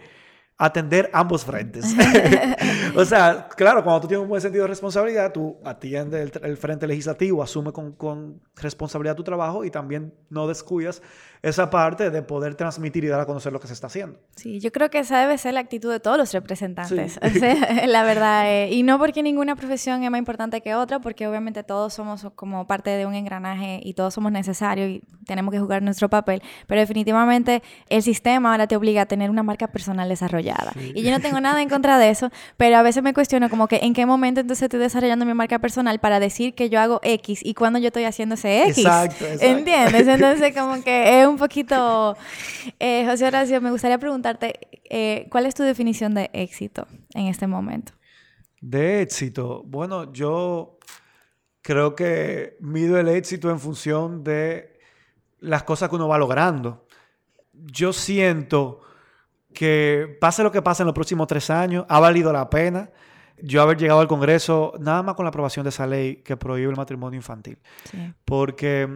[0.58, 1.84] atender ambos frentes.
[2.96, 6.86] o sea, claro, cuando tú tienes un buen sentido de responsabilidad, tú atiendes el, frente
[6.86, 11.02] legislativo, asume con, con, responsabilidad tu trabajo y también no descuidas
[11.42, 14.18] esa parte de poder transmitir y dar a conocer lo que se está haciendo.
[14.36, 17.18] Sí, yo creo que esa debe ser la actitud de todos los representantes,
[17.86, 18.44] la verdad.
[18.46, 22.28] Eh, y no porque ninguna profesión es más importante que otra, porque obviamente todos somos
[22.36, 26.42] como parte de un engranaje y todos somos necesarios y tenemos que jugar nuestro papel,
[26.66, 30.72] pero definitivamente el sistema ahora te obliga a tener una marca personal desarrollada.
[30.94, 33.66] Y yo no tengo nada en contra de eso, pero a veces me cuestiono como
[33.66, 37.00] que en qué momento entonces estoy desarrollando mi marca personal para decir que yo hago
[37.02, 38.78] X y cuando yo estoy haciendo ese X.
[38.78, 39.46] Exacto, exacto.
[39.46, 40.06] ¿Entiendes?
[40.06, 42.16] Entonces como que es un poquito...
[42.78, 44.54] Eh, José Horacio, me gustaría preguntarte,
[44.88, 47.92] eh, ¿cuál es tu definición de éxito en este momento?
[48.60, 49.62] De éxito.
[49.64, 50.78] Bueno, yo
[51.62, 54.78] creo que mido el éxito en función de
[55.40, 56.86] las cosas que uno va logrando.
[57.52, 58.80] Yo siento
[59.52, 62.90] que pase lo que pase en los próximos tres años, ha valido la pena
[63.42, 66.70] yo haber llegado al Congreso nada más con la aprobación de esa ley que prohíbe
[66.70, 67.58] el matrimonio infantil.
[68.24, 68.88] Porque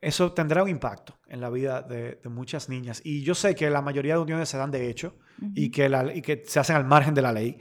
[0.00, 3.00] eso tendrá un impacto en la vida de, muchas niñas.
[3.04, 5.16] Y yo sé que la mayoría de uniones se dan de hecho
[5.54, 7.58] y, que la, y que se hacen al margen de la ley,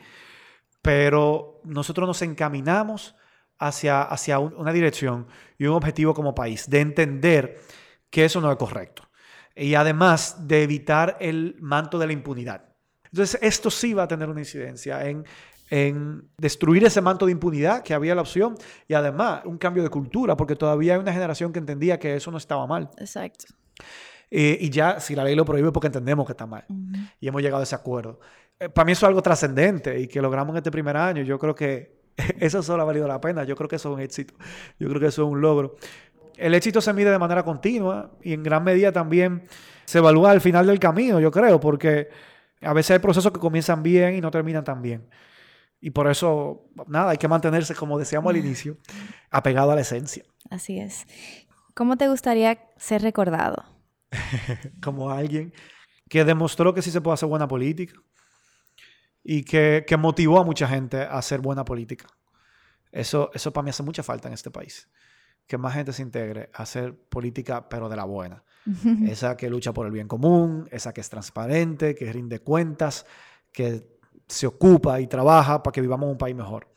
[0.81, 3.15] pero nosotros nos encaminamos
[3.57, 5.27] hacia, hacia una dirección
[5.57, 7.59] y un objetivo como país, de entender
[8.09, 9.09] que eso no es correcto.
[9.55, 12.63] Y además de evitar el manto de la impunidad.
[13.11, 15.25] Entonces, esto sí va a tener una incidencia en
[15.69, 18.55] en destruir ese manto de impunidad que había la opción
[18.87, 22.31] y además un cambio de cultura, porque todavía hay una generación que entendía que eso
[22.31, 22.89] no estaba mal.
[22.97, 23.45] Exacto.
[24.29, 26.65] Eh, y ya, si la ley lo prohíbe, porque entendemos que está mal.
[27.19, 28.19] Y hemos llegado a ese acuerdo.
[28.59, 31.23] Eh, para mí eso es algo trascendente y que logramos en este primer año.
[31.23, 31.97] Yo creo que
[32.39, 33.43] eso solo ha valido la pena.
[33.43, 34.33] Yo creo que eso es un éxito.
[34.79, 35.75] Yo creo que eso es un logro.
[36.35, 39.43] El éxito se mide de manera continua y en gran medida también
[39.85, 42.09] se evalúa al final del camino, yo creo, porque
[42.61, 45.07] a veces hay procesos que comienzan bien y no terminan tan bien.
[45.79, 48.77] Y por eso, nada, hay que mantenerse, como decíamos al inicio,
[49.29, 50.23] apegado a la esencia.
[50.49, 51.05] Así es.
[51.73, 53.63] ¿Cómo te gustaría ser recordado?
[54.81, 55.53] como alguien
[56.09, 57.93] que demostró que sí se puede hacer buena política
[59.23, 62.07] y que, que, motivó a mucha gente a hacer buena política.
[62.91, 64.89] Eso, eso para mí hace mucha falta en este país.
[65.45, 68.43] Que más gente se integre a hacer política, pero de la buena.
[69.07, 73.05] esa que lucha por el bien común, esa que es transparente, que rinde cuentas,
[73.51, 73.96] que
[74.27, 76.67] se ocupa y trabaja para que vivamos un país mejor.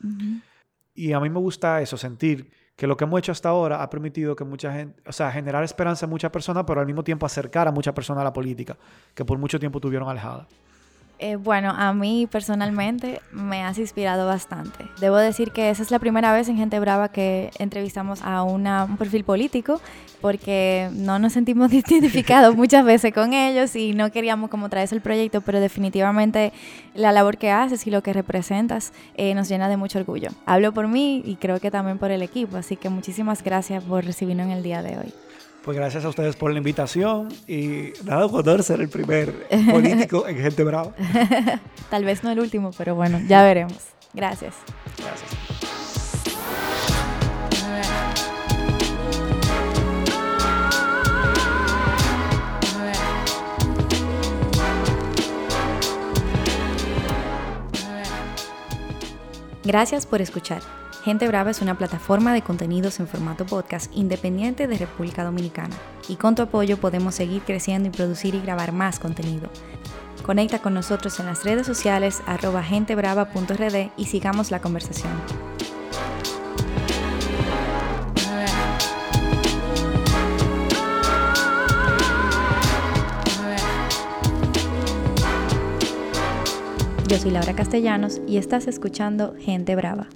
[0.93, 3.89] Y a mí me gusta eso, sentir que lo que hemos hecho hasta ahora ha
[3.89, 7.25] permitido que mucha gente, o sea, generar esperanza en muchas personas, pero al mismo tiempo
[7.25, 8.77] acercar a muchas personas a la política,
[9.13, 10.47] que por mucho tiempo tuvieron alejadas.
[11.23, 14.87] Eh, bueno, a mí personalmente me has inspirado bastante.
[14.99, 18.65] Debo decir que esa es la primera vez en Gente Brava que entrevistamos a un
[18.97, 19.79] perfil político
[20.19, 25.01] porque no nos sentimos identificados muchas veces con ellos y no queríamos como traerse el
[25.01, 26.53] proyecto, pero definitivamente
[26.95, 30.29] la labor que haces y lo que representas eh, nos llena de mucho orgullo.
[30.47, 34.03] Hablo por mí y creo que también por el equipo, así que muchísimas gracias por
[34.03, 35.13] recibirnos en el día de hoy.
[35.63, 40.37] Pues gracias a ustedes por la invitación y nada, honor ser el primer político en
[40.37, 40.95] Gente Brava.
[41.89, 43.77] Tal vez no el último, pero bueno, ya veremos.
[44.13, 44.55] Gracias.
[44.97, 45.29] Gracias.
[59.63, 60.80] Gracias por escuchar.
[61.03, 65.75] Gente Brava es una plataforma de contenidos en formato podcast independiente de República Dominicana
[66.07, 69.49] y con tu apoyo podemos seguir creciendo y producir y grabar más contenido.
[70.23, 75.11] Conecta con nosotros en las redes sociales arroba gentebrava.rd y sigamos la conversación.
[87.07, 90.07] Yo soy Laura Castellanos y estás escuchando Gente Brava.